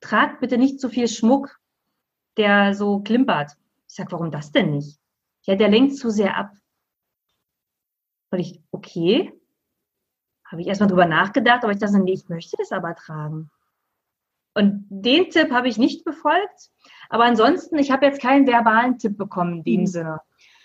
[0.00, 1.58] trag bitte nicht so viel Schmuck,
[2.36, 3.52] der so klimpert.
[3.88, 4.98] Ich sag, warum das denn nicht?
[5.42, 6.52] Ja, der lenkt zu sehr ab.
[8.30, 9.32] Und ich, okay.
[10.44, 13.50] Habe ich erstmal drüber nachgedacht, aber ich dachte, nee, ich möchte das aber tragen.
[14.54, 16.70] Und den Tipp habe ich nicht befolgt.
[17.08, 19.86] Aber ansonsten, ich habe jetzt keinen verbalen Tipp bekommen in dem mhm.
[19.86, 20.20] Sinne.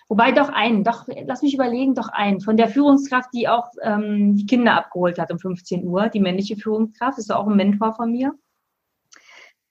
[0.09, 2.39] Wobei doch einen, doch, lass mich überlegen, doch einen.
[2.39, 6.55] Von der Führungskraft, die auch ähm, die Kinder abgeholt hat um 15 Uhr, die männliche
[6.55, 8.33] Führungskraft, ist auch ein Mentor von mir.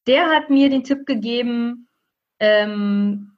[0.06, 1.88] Der hat mir den Tipp gegeben,
[2.38, 3.32] ähm,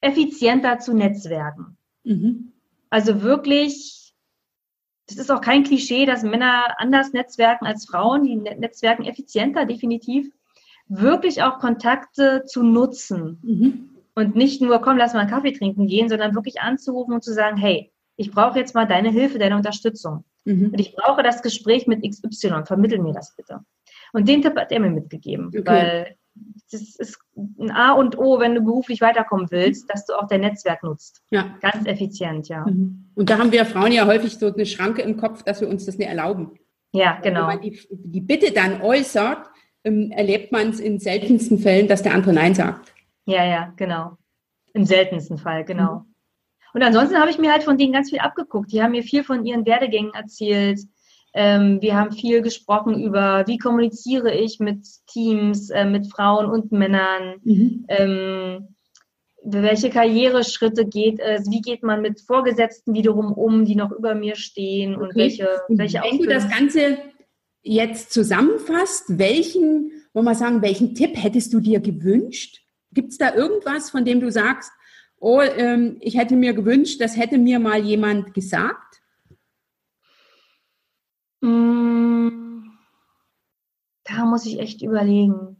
[0.00, 1.76] effizienter zu netzwerken.
[2.02, 2.52] Mhm.
[2.90, 4.12] Also wirklich,
[5.06, 8.24] das ist auch kein Klischee, dass Männer anders netzwerken als Frauen.
[8.24, 10.28] Die netzwerken effizienter, definitiv.
[10.88, 13.38] Wirklich auch Kontakte zu nutzen.
[13.42, 13.89] Mhm.
[14.14, 17.32] Und nicht nur, komm, lass mal einen Kaffee trinken gehen, sondern wirklich anzurufen und zu
[17.32, 20.24] sagen, hey, ich brauche jetzt mal deine Hilfe, deine Unterstützung.
[20.44, 20.70] Mhm.
[20.72, 23.60] Und ich brauche das Gespräch mit XY, vermittel mir das bitte.
[24.12, 25.64] Und den Tipp hat er mir mitgegeben, okay.
[25.64, 26.16] weil
[26.70, 27.18] das ist
[27.58, 31.22] ein A und O, wenn du beruflich weiterkommen willst, dass du auch dein Netzwerk nutzt.
[31.30, 31.56] Ja.
[31.60, 32.64] Ganz effizient, ja.
[32.66, 33.10] Mhm.
[33.14, 35.86] Und da haben wir Frauen ja häufig so eine Schranke im Kopf, dass wir uns
[35.86, 36.52] das nicht erlauben.
[36.92, 37.48] Ja, genau.
[37.48, 39.48] Wenn man die, die Bitte dann äußert,
[39.84, 42.92] ähm, erlebt man es in seltensten Fällen, dass der andere Nein sagt.
[43.30, 44.16] Ja, ja, genau.
[44.74, 45.94] Im seltensten Fall, genau.
[45.94, 46.14] Mhm.
[46.74, 48.70] Und ansonsten habe ich mir halt von denen ganz viel abgeguckt.
[48.72, 50.80] Die haben mir viel von ihren Werdegängen erzählt,
[51.32, 56.72] Ähm, wir haben viel gesprochen über, wie kommuniziere ich mit Teams, äh, mit Frauen und
[56.72, 57.36] Männern.
[57.44, 57.84] Mhm.
[57.88, 58.74] Ähm,
[59.42, 61.48] welche Karriereschritte geht es?
[61.50, 64.96] Wie geht man mit Vorgesetzten wiederum um, die noch über mir stehen?
[64.96, 65.18] Und okay.
[65.18, 66.98] welche, welche Wenn du das Ganze
[67.62, 72.60] jetzt zusammenfasst, welchen, wollen wir sagen, welchen Tipp hättest du dir gewünscht?
[72.92, 74.72] Gibt es da irgendwas, von dem du sagst,
[75.18, 79.02] oh, ähm, ich hätte mir gewünscht, das hätte mir mal jemand gesagt?
[81.40, 82.62] Mm,
[84.04, 85.56] da muss ich echt überlegen.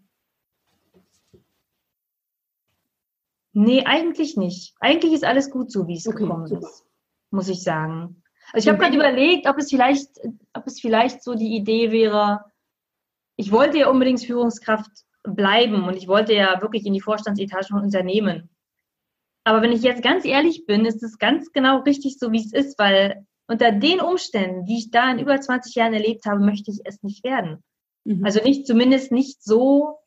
[3.52, 4.74] Nee, eigentlich nicht.
[4.80, 6.66] Eigentlich ist alles gut so, wie es okay, gekommen super.
[6.66, 6.84] ist,
[7.30, 8.22] muss ich sagen.
[8.52, 10.08] Also ich habe gerade überlegt, ob es vielleicht,
[10.54, 12.44] ob es vielleicht so die Idee wäre,
[13.36, 14.90] ich wollte ja unbedingt Führungskraft
[15.22, 18.50] bleiben und ich wollte ja wirklich in die Vorstandsetage von Unternehmen.
[19.44, 22.52] Aber wenn ich jetzt ganz ehrlich bin, ist es ganz genau richtig so, wie es
[22.52, 26.70] ist, weil unter den Umständen, die ich da in über 20 Jahren erlebt habe, möchte
[26.70, 27.62] ich es nicht werden.
[28.04, 28.24] Mhm.
[28.24, 29.98] Also nicht, zumindest nicht so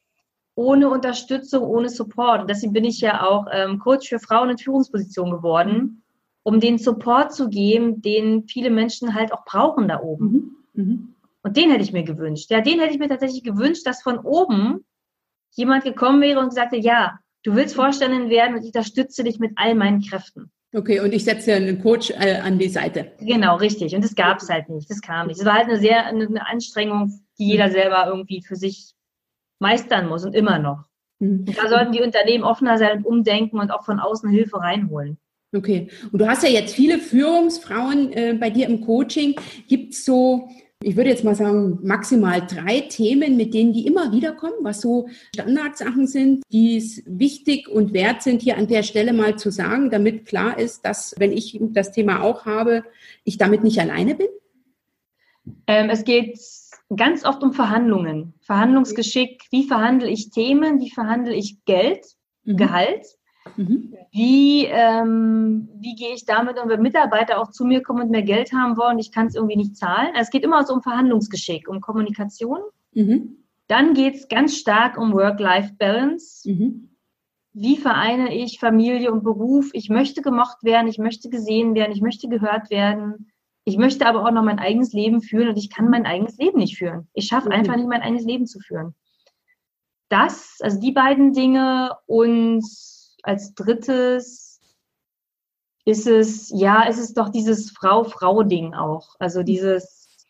[0.56, 2.42] ohne Unterstützung, ohne Support.
[2.42, 6.04] Und deswegen bin ich ja auch ähm, Coach für Frauen in Führungspositionen geworden,
[6.44, 10.56] um den Support zu geben, den viele Menschen halt auch brauchen da oben.
[10.74, 10.84] Mhm.
[10.84, 11.16] Mhm.
[11.42, 12.50] Und den hätte ich mir gewünscht.
[12.52, 14.86] Ja, den hätte ich mir tatsächlich gewünscht, dass von oben
[15.54, 19.40] jemand gekommen wäre und gesagt hätte, ja, du willst Vorständin werden und ich unterstütze dich
[19.40, 20.52] mit all meinen Kräften.
[20.76, 23.12] Okay, und ich setze einen Coach äh, an die Seite.
[23.20, 23.96] Genau, richtig.
[23.96, 24.90] Und das gab es halt nicht.
[24.90, 25.40] Das kam nicht.
[25.40, 28.94] Es war halt eine sehr eine Anstrengung, die jeder selber irgendwie für sich
[29.60, 30.86] meistern muss und immer noch.
[31.20, 31.46] Mhm.
[31.46, 35.20] Da sollten die Unternehmen offener sein und umdenken und auch von außen Hilfe reinholen.
[35.56, 35.90] Okay.
[36.12, 39.36] Und du hast ja jetzt viele Führungsfrauen äh, bei dir im Coaching.
[39.68, 40.50] Gibt es so
[40.84, 44.82] ich würde jetzt mal sagen, maximal drei Themen, mit denen die immer wieder kommen, was
[44.82, 49.52] so Standardsachen sind, die es wichtig und wert sind, hier an der Stelle mal zu
[49.52, 52.84] sagen, damit klar ist, dass, wenn ich das Thema auch habe,
[53.24, 54.28] ich damit nicht alleine bin?
[55.68, 56.40] Ähm, es geht
[56.96, 59.44] ganz oft um Verhandlungen, Verhandlungsgeschick.
[59.52, 60.80] Wie verhandle ich Themen?
[60.80, 62.06] Wie verhandle ich Geld,
[62.44, 62.58] mhm.
[62.58, 63.06] Gehalt?
[63.58, 63.94] Mhm.
[64.12, 68.24] Wie, ähm, wie gehe ich damit um, wenn Mitarbeiter auch zu mir kommen und mehr
[68.24, 70.10] Geld haben wollen, ich kann es irgendwie nicht zahlen?
[70.14, 72.60] Also es geht immer so um Verhandlungsgeschick, um Kommunikation.
[72.94, 73.38] Mhm.
[73.68, 76.50] Dann geht es ganz stark um Work-Life-Balance.
[76.50, 76.90] Mhm.
[77.54, 79.70] Wie vereine ich Familie und Beruf?
[79.74, 83.32] Ich möchte gemocht werden, ich möchte gesehen werden, ich möchte gehört werden.
[83.66, 86.58] Ich möchte aber auch noch mein eigenes Leben führen und ich kann mein eigenes Leben
[86.58, 87.08] nicht führen.
[87.14, 87.54] Ich schaffe mhm.
[87.54, 88.96] einfach nicht, mein eigenes Leben zu führen.
[90.10, 92.64] Das, also die beiden Dinge und
[93.24, 94.62] als drittes
[95.86, 99.16] ist es, ja, ist es doch dieses Frau-Frau-Ding auch.
[99.20, 100.26] Also dieses,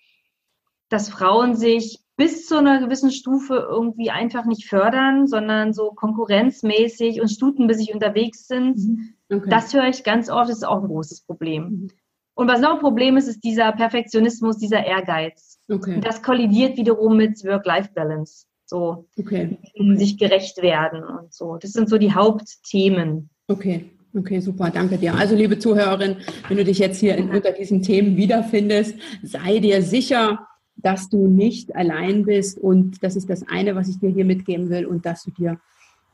[0.89, 7.21] dass Frauen sich bis zu einer gewissen Stufe irgendwie einfach nicht fördern, sondern so konkurrenzmäßig
[7.21, 8.77] und stutenbissig unterwegs sind.
[8.77, 9.13] Mhm.
[9.31, 9.49] Okay.
[9.49, 11.63] Das höre ich ganz oft, das ist auch ein großes Problem.
[11.63, 11.87] Mhm.
[12.35, 15.59] Und was noch ein Problem ist, ist dieser Perfektionismus, dieser Ehrgeiz.
[15.69, 15.95] Okay.
[15.95, 19.55] Und das kollidiert wiederum mit Work-Life-Balance so okay.
[19.95, 21.57] sich gerecht werden und so.
[21.57, 23.29] Das sind so die Hauptthemen.
[23.47, 23.85] Okay.
[24.15, 25.15] Okay, super, danke dir.
[25.15, 26.17] Also, liebe Zuhörerin,
[26.47, 31.27] wenn du dich jetzt hier in, unter diesen Themen wiederfindest, sei dir sicher, dass du
[31.27, 35.03] nicht allein bist und das ist das eine, was ich dir hier mitgeben will und
[35.07, 35.59] dass du dir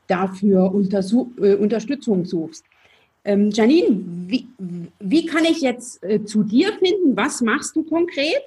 [0.06, 2.64] dafür äh, Unterstützung suchst.
[3.22, 4.48] Ähm, Janine, wie,
[4.98, 7.14] wie kann ich jetzt äh, zu dir finden?
[7.16, 8.40] Was machst du konkret?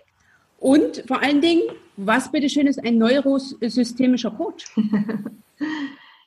[0.63, 1.63] Und vor allen Dingen,
[1.97, 4.65] was bitteschön ist ein neurosystemischer Coach?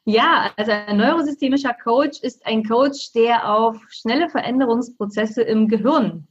[0.09, 6.29] Ja, also ein neurosystemischer Coach ist ein Coach, der auf schnelle Veränderungsprozesse im Gehirn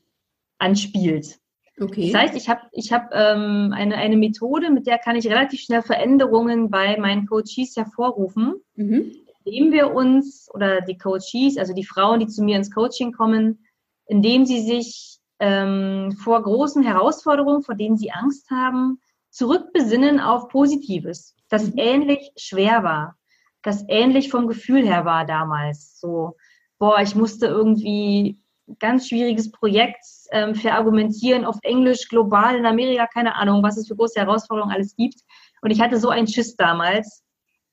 [0.60, 1.40] anspielt.
[1.82, 2.10] Okay.
[2.10, 5.60] Das heißt, ich habe ich hab, ähm, eine, eine Methode, mit der kann ich relativ
[5.60, 9.12] schnell Veränderungen bei meinen Coaches hervorrufen, mhm.
[9.44, 13.66] indem wir uns, oder die Coaches, also die Frauen, die zu mir ins Coaching kommen,
[14.08, 21.36] indem sie sich ähm, vor großen Herausforderungen, vor denen sie Angst haben, zurückbesinnen auf Positives,
[21.50, 21.78] das mhm.
[21.78, 23.18] ähnlich schwer war,
[23.62, 26.00] das ähnlich vom Gefühl her war damals.
[26.00, 26.38] So,
[26.78, 28.40] boah, ich musste irgendwie
[28.80, 33.96] ganz schwieriges Projekt ähm, verargumentieren auf Englisch, global in Amerika, keine Ahnung, was es für
[33.96, 35.22] große Herausforderungen alles gibt.
[35.62, 37.24] Und ich hatte so einen Schiss damals.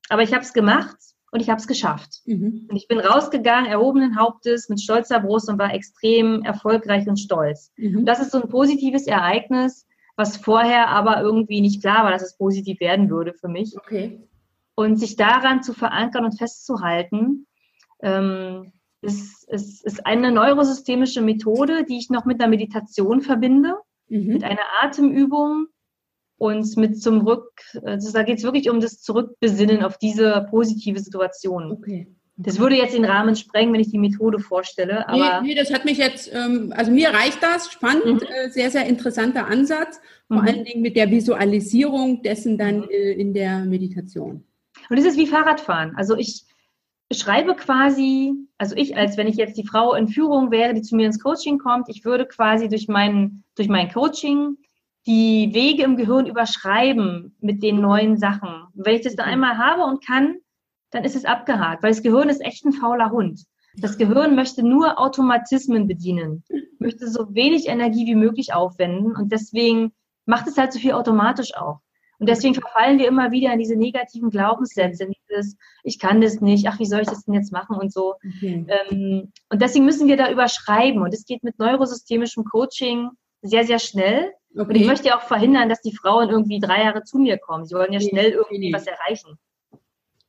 [0.08, 0.96] Aber ich habe es gemacht
[1.32, 2.20] und ich habe es geschafft.
[2.26, 2.66] Mhm.
[2.68, 7.72] Und ich bin rausgegangen, erhobenen Hauptes, mit stolzer Brust und war extrem erfolgreich und stolz.
[7.76, 8.00] Mhm.
[8.00, 12.22] Und das ist so ein positives Ereignis, was vorher aber irgendwie nicht klar war, dass
[12.22, 13.74] es positiv werden würde für mich.
[13.76, 14.20] Okay.
[14.74, 17.46] Und sich daran zu verankern und festzuhalten,
[18.02, 23.74] ähm, ist, ist, ist eine neurosystemische Methode, die ich noch mit einer Meditation verbinde,
[24.08, 24.34] mhm.
[24.34, 25.68] mit einer Atemübung,
[26.38, 27.50] und mit zum Rück,
[27.84, 31.72] also da geht es wirklich um das Zurückbesinnen auf diese positive Situation.
[31.72, 32.08] Okay.
[32.36, 35.08] Das würde jetzt den Rahmen sprengen, wenn ich die Methode vorstelle.
[35.08, 38.26] Aber nee, nee, das hat mich jetzt, ähm, also mir reicht das, spannend, mhm.
[38.26, 40.48] äh, sehr, sehr interessanter Ansatz, vor mhm.
[40.48, 42.90] allen Dingen mit der Visualisierung dessen dann mhm.
[42.90, 44.44] äh, in der Meditation.
[44.88, 45.94] Und es ist wie Fahrradfahren.
[45.96, 46.44] Also ich
[47.12, 50.96] schreibe quasi, also ich, als wenn ich jetzt die Frau in Führung wäre, die zu
[50.96, 54.56] mir ins Coaching kommt, ich würde quasi durch mein, durch mein Coaching
[55.06, 58.66] die Wege im Gehirn überschreiben mit den neuen Sachen.
[58.74, 60.36] Wenn ich das dann einmal habe und kann,
[60.90, 63.44] dann ist es abgehakt, weil das Gehirn ist echt ein fauler Hund.
[63.76, 66.44] Das Gehirn möchte nur Automatismen bedienen,
[66.78, 69.92] möchte so wenig Energie wie möglich aufwenden und deswegen
[70.26, 71.80] macht es halt so viel automatisch auch.
[72.18, 76.40] Und deswegen verfallen wir immer wieder in diese negativen Glaubenssätze, in dieses, ich kann das
[76.40, 78.14] nicht, ach, wie soll ich das denn jetzt machen und so.
[78.36, 78.64] Okay.
[78.68, 81.02] Ähm, und deswegen müssen wir da überschreiben.
[81.02, 83.08] Und es geht mit neurosystemischem Coaching
[83.42, 84.32] sehr, sehr schnell.
[84.54, 84.68] Okay.
[84.68, 87.66] Und ich möchte ja auch verhindern, dass die Frauen irgendwie drei Jahre zu mir kommen.
[87.66, 89.38] Sie wollen ja schnell irgendwie was erreichen.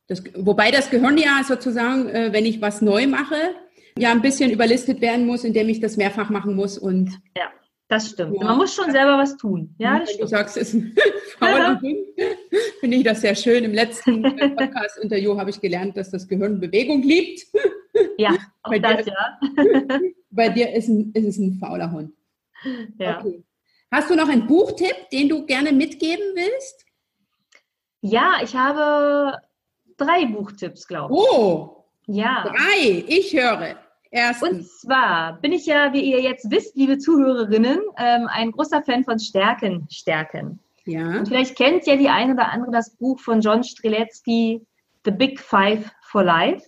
[0.07, 3.55] Das, wobei das Gehirn ja sozusagen, äh, wenn ich was neu mache,
[3.97, 7.51] ja ein bisschen überlistet werden muss, indem ich das mehrfach machen muss und ja.
[7.89, 8.37] Das stimmt.
[8.39, 8.45] Ja.
[8.45, 9.75] Man muss schon selber was tun.
[9.77, 10.21] Ja, das Wenn stimmt.
[10.23, 10.95] du sagst, es ist ein
[11.37, 11.97] fauler Hund,
[12.79, 13.63] finde ich das sehr schön.
[13.63, 17.45] Im letzten Podcast-Interview habe ich gelernt, dass das Gehirn Bewegung liebt.
[18.17, 18.31] Ja,
[18.63, 19.99] auch bei das, dir, ja.
[20.31, 22.13] bei dir ist, ein, ist es ein fauler Hund.
[22.97, 23.19] Ja.
[23.19, 23.43] Okay.
[23.91, 26.85] Hast du noch einen Buchtipp, den du gerne mitgeben willst?
[28.01, 29.39] Ja, ich habe
[29.97, 31.19] drei Buchtipps, glaube ich.
[31.19, 32.43] Oh, ja.
[32.43, 33.77] Drei, ich höre.
[34.09, 34.49] Erstens.
[34.49, 39.03] Und zwar bin ich ja, wie ihr jetzt wisst, liebe Zuhörerinnen, ähm, ein großer Fan
[39.03, 40.59] von Stärken, Stärken.
[40.85, 41.17] Ja.
[41.17, 44.65] Und vielleicht kennt ja die eine oder andere das Buch von John Streletsky,
[45.05, 46.67] The Big Five for Life.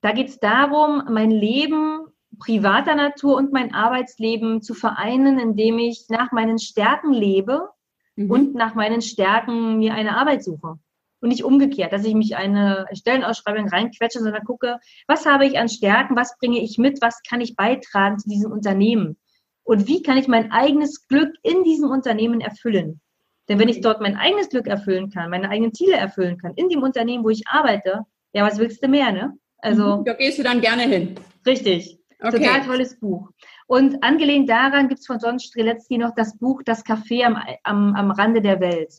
[0.00, 2.06] Da geht es darum, mein Leben
[2.40, 7.68] privater Natur und mein Arbeitsleben zu vereinen, indem ich nach meinen Stärken lebe
[8.16, 8.30] mhm.
[8.30, 10.78] und nach meinen Stärken mir eine Arbeit suche
[11.20, 15.68] und nicht umgekehrt, dass ich mich eine Stellenausschreibung reinquetsche, sondern gucke, was habe ich an
[15.68, 19.16] Stärken, was bringe ich mit, was kann ich beitragen zu diesem Unternehmen
[19.62, 23.00] und wie kann ich mein eigenes Glück in diesem Unternehmen erfüllen.
[23.48, 26.68] Denn wenn ich dort mein eigenes Glück erfüllen kann, meine eigenen Ziele erfüllen kann, in
[26.68, 29.36] dem Unternehmen, wo ich arbeite, ja, was willst du mehr, ne?
[29.58, 29.98] Also.
[29.98, 31.16] Mhm, da gehst du dann gerne hin.
[31.44, 31.99] Richtig.
[32.22, 32.38] Okay.
[32.38, 33.30] Total tolles Buch.
[33.66, 37.94] Und angelehnt daran gibt es von John Streletzky noch das Buch Das Café am, am,
[37.94, 38.92] am Rande der Welt.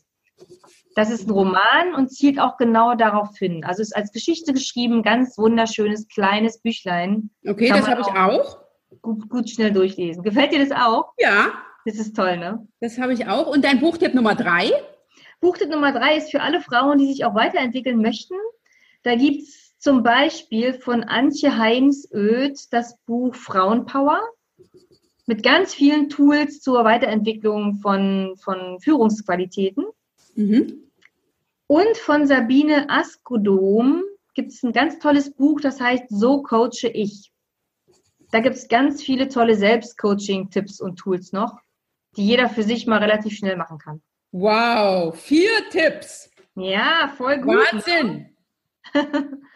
[0.94, 3.64] Das ist ein Roman und zielt auch genau darauf hin.
[3.64, 7.30] Also ist als Geschichte geschrieben, ganz wunderschönes kleines Büchlein.
[7.46, 8.58] Okay, Kann das habe ich auch.
[9.00, 10.22] Gut, gut schnell durchlesen.
[10.22, 11.12] Gefällt dir das auch?
[11.18, 11.52] Ja.
[11.84, 12.66] Das ist toll, ne?
[12.80, 13.46] Das habe ich auch.
[13.46, 14.70] Und dein Buchtipp Nummer drei?
[15.40, 18.34] Buchtipp Nummer drei ist für alle Frauen, die sich auch weiterentwickeln möchten.
[19.02, 24.20] Da gibt es zum Beispiel von Antje Heims-Oeth das Buch Frauenpower
[25.26, 29.84] mit ganz vielen Tools zur Weiterentwicklung von, von Führungsqualitäten.
[30.36, 30.84] Mhm.
[31.66, 34.04] Und von Sabine Askodom
[34.34, 37.32] gibt es ein ganz tolles Buch, das heißt So coache ich.
[38.30, 41.58] Da gibt es ganz viele tolle Selbstcoaching-Tipps und Tools noch,
[42.16, 44.00] die jeder für sich mal relativ schnell machen kann.
[44.30, 46.30] Wow, vier Tipps.
[46.54, 47.56] Ja, voll gut.
[47.72, 48.31] Wahnsinn.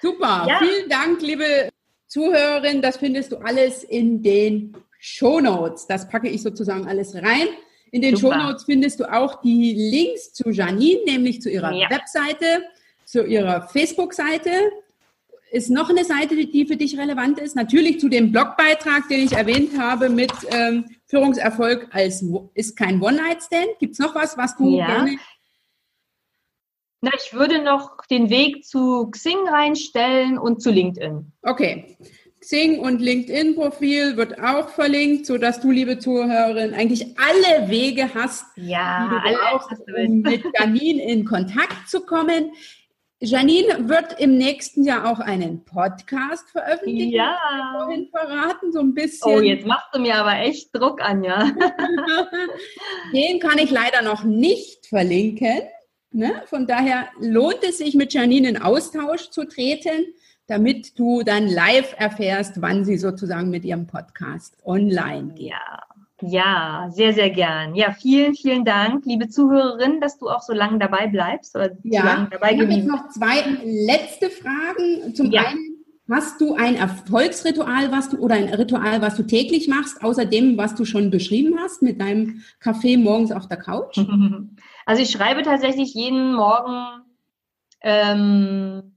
[0.02, 0.46] Super.
[0.48, 0.58] Ja.
[0.58, 1.68] Vielen Dank, liebe
[2.06, 2.82] Zuhörerin.
[2.82, 5.86] Das findest du alles in den Show Notes.
[5.86, 7.48] Das packe ich sozusagen alles rein.
[7.90, 8.34] In den Super.
[8.34, 11.88] Shownotes findest du auch die Links zu Janine, nämlich zu ihrer ja.
[11.90, 12.64] Webseite,
[13.04, 14.50] zu ihrer Facebook-Seite.
[15.52, 17.54] Ist noch eine Seite, die für dich relevant ist?
[17.54, 22.24] Natürlich zu dem Blogbeitrag, den ich erwähnt habe mit ähm, Führungserfolg als
[22.54, 23.78] ist kein One-Night-Stand.
[23.78, 24.86] Gibt es noch was, was du ja.
[24.86, 25.18] gerne
[27.00, 31.32] na, ich würde noch den Weg zu Xing reinstellen und zu LinkedIn.
[31.42, 31.96] Okay.
[32.40, 38.44] Xing und LinkedIn-Profil wird auch verlinkt, so dass du, liebe Zuhörerin, eigentlich alle Wege hast,
[38.56, 42.52] ja, die du brauchst, um mit Janine in Kontakt zu kommen.
[43.18, 47.12] Janine wird im nächsten Jahr auch einen Podcast veröffentlichen.
[47.12, 47.38] Ja.
[47.78, 49.32] Vorhin verraten, so ein bisschen.
[49.32, 51.50] Oh, jetzt machst du mir aber echt Druck an, ja.
[53.12, 55.62] Den kann ich leider noch nicht verlinken.
[56.12, 56.42] Ne?
[56.46, 60.06] Von daher lohnt es sich, mit Janine in Austausch zu treten
[60.46, 65.48] damit du dann live erfährst, wann sie sozusagen mit ihrem Podcast online geht.
[65.48, 65.82] Ja.
[66.22, 67.74] Ja, sehr, sehr gern.
[67.74, 72.00] Ja, vielen, vielen Dank, liebe Zuhörerin, dass du auch so lange dabei bleibst oder ja.
[72.00, 75.14] so lange dabei ich habe jetzt noch zwei letzte Fragen.
[75.14, 75.42] Zum ja.
[75.42, 75.75] einen,
[76.10, 80.56] hast du ein Erfolgsritual, was du oder ein Ritual, was du täglich machst, außer dem,
[80.56, 83.98] was du schon beschrieben hast mit deinem Kaffee morgens auf der Couch?
[84.88, 87.02] Also ich schreibe tatsächlich jeden Morgen
[87.80, 88.94] ähm,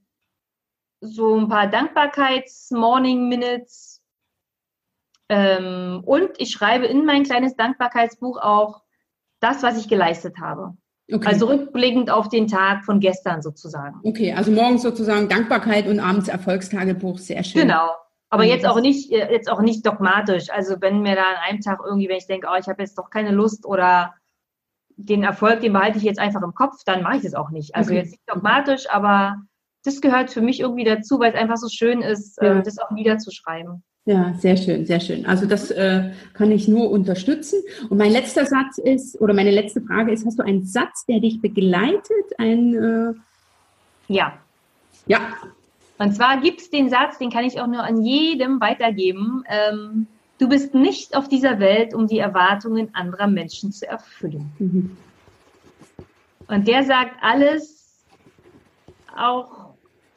[1.01, 3.99] so ein paar Dankbarkeits-Morning-Minutes.
[5.29, 8.83] Ähm, und ich schreibe in mein kleines Dankbarkeitsbuch auch
[9.39, 10.77] das, was ich geleistet habe.
[11.11, 11.27] Okay.
[11.27, 13.99] Also rückblickend auf den Tag von gestern sozusagen.
[14.03, 17.63] Okay, also morgens sozusagen Dankbarkeit und abends Erfolgstagebuch, sehr schön.
[17.63, 17.89] Genau.
[18.29, 20.51] Aber jetzt auch nicht, äh, jetzt auch nicht dogmatisch.
[20.51, 22.97] Also wenn mir da an einem Tag irgendwie, wenn ich denke, oh, ich habe jetzt
[22.97, 24.13] doch keine Lust oder
[24.97, 27.75] den Erfolg, den behalte ich jetzt einfach im Kopf, dann mache ich es auch nicht.
[27.75, 27.99] Also okay.
[27.99, 29.37] jetzt nicht dogmatisch, aber
[29.83, 32.61] das gehört für mich irgendwie dazu, weil es einfach so schön ist, äh, ja.
[32.61, 33.83] das auch niederzuschreiben.
[34.05, 35.25] Ja, sehr schön, sehr schön.
[35.25, 37.61] Also das äh, kann ich nur unterstützen.
[37.89, 41.19] Und mein letzter Satz ist, oder meine letzte Frage ist, hast du einen Satz, der
[41.19, 42.25] dich begleitet?
[42.37, 43.13] Ein, äh
[44.13, 44.33] ja.
[45.05, 45.19] Ja.
[45.99, 49.43] Und zwar gibt es den Satz, den kann ich auch nur an jedem weitergeben.
[49.47, 50.07] Ähm,
[50.39, 54.51] du bist nicht auf dieser Welt, um die Erwartungen anderer Menschen zu erfüllen.
[54.57, 54.97] Mhm.
[56.47, 57.79] Und der sagt alles,
[59.15, 59.58] auch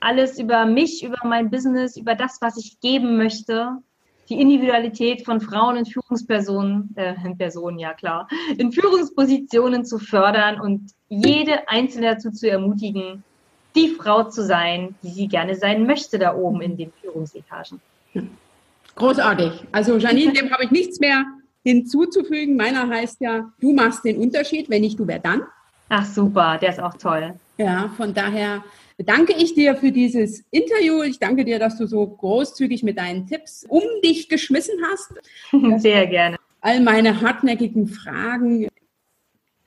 [0.02, 3.78] alles über mich, über mein Business, über das, was ich geben möchte.
[4.28, 10.60] Die Individualität von Frauen in Führungspersonen, äh, in Personen, ja klar, in Führungspositionen zu fördern
[10.60, 13.24] und jede Einzelne dazu zu ermutigen,
[13.74, 17.80] die Frau zu sein, die sie gerne sein möchte da oben in den Führungsetagen.
[18.94, 19.64] Großartig.
[19.72, 21.24] Also Janine, dem habe ich nichts mehr
[21.64, 22.56] hinzuzufügen.
[22.56, 25.42] Meiner heißt ja, du machst den Unterschied, wenn nicht du, wer dann?
[25.88, 27.34] Ach super, der ist auch toll.
[27.58, 28.62] Ja, von daher
[29.04, 31.02] danke ich dir für dieses Interview.
[31.02, 35.12] Ich danke dir, dass du so großzügig mit deinen Tipps um dich geschmissen hast.
[35.80, 36.36] Sehr gerne.
[36.60, 38.68] All meine hartnäckigen Fragen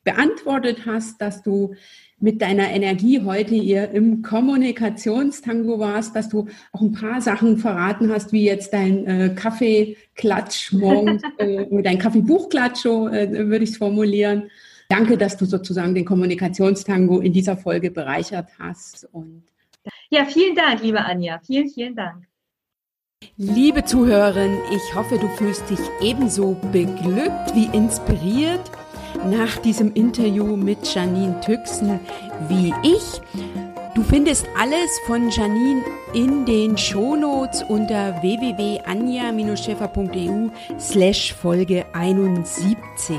[0.03, 1.75] beantwortet hast, dass du
[2.19, 8.11] mit deiner Energie heute hier im Kommunikationstango warst, dass du auch ein paar Sachen verraten
[8.11, 14.49] hast, wie jetzt dein äh, Kaffeeklatsch morgens, äh, dein Kaffeebuchklatsch, äh, würde ich es formulieren.
[14.89, 19.07] Danke, dass du sozusagen den Kommunikationstango in dieser Folge bereichert hast.
[19.11, 19.43] Und
[20.09, 21.39] ja, vielen Dank, liebe Anja.
[21.45, 22.25] Vielen, vielen Dank.
[23.37, 28.61] Liebe Zuhörerin, ich hoffe, du fühlst dich ebenso beglückt wie inspiriert
[29.25, 31.99] nach diesem Interview mit Janine Tüxen
[32.47, 33.21] wie ich.
[33.95, 35.83] Du findest alles von Janine
[36.13, 43.17] in den Shownotes unter www.anja-scheffer.eu slash Folge 71.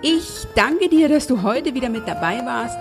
[0.00, 2.78] Ich danke dir, dass du heute wieder mit dabei warst,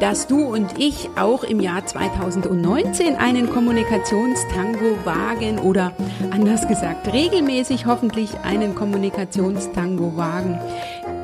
[0.00, 5.92] dass du und ich auch im Jahr 2019 einen Kommunikationstango wagen oder
[6.30, 10.58] anders gesagt regelmäßig hoffentlich einen Kommunikationstango wagen.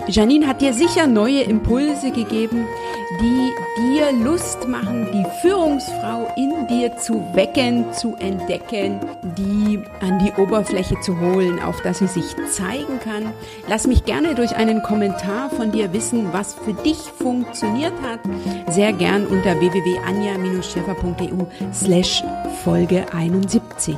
[0.08, 2.66] Janine hat dir sicher neue Impulse gegeben,
[3.20, 8.98] die dir Lust machen, die Führungsfrau in dir zu wecken, zu entdecken,
[9.38, 13.32] die an die Oberfläche zu holen, auf dass sie sich zeigen kann.
[13.68, 18.20] Lass mich gerne durch einen Kommentar von dir wissen, was für dich funktioniert hat.
[18.68, 22.22] Sehr gern unter www.anja-scheffer.eu slash
[22.64, 23.96] Folge 71.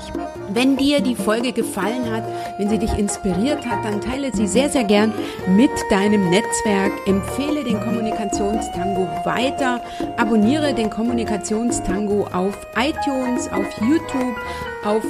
[0.52, 2.24] Wenn dir die Folge gefallen hat,
[2.58, 5.12] wenn sie dich inspiriert hat, dann teile sie sehr, sehr gern
[5.56, 6.92] mit deinem Netzwerk.
[7.06, 9.80] Empfehle den Kommunikationstango weiter.
[10.16, 14.36] Abonniere den Kommunikationstango auf iTunes, auf YouTube,
[14.84, 15.04] auf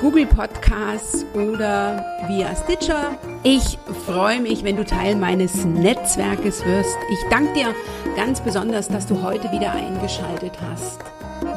[0.00, 3.16] Google Podcasts oder via Stitcher.
[3.42, 6.96] Ich freue mich, wenn du Teil meines Netzwerkes wirst.
[7.10, 7.74] Ich danke dir
[8.14, 11.00] ganz besonders, dass du heute wieder eingeschaltet hast.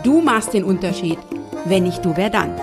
[0.03, 1.19] Du machst den Unterschied.
[1.65, 2.55] Wenn nicht du, wer dann?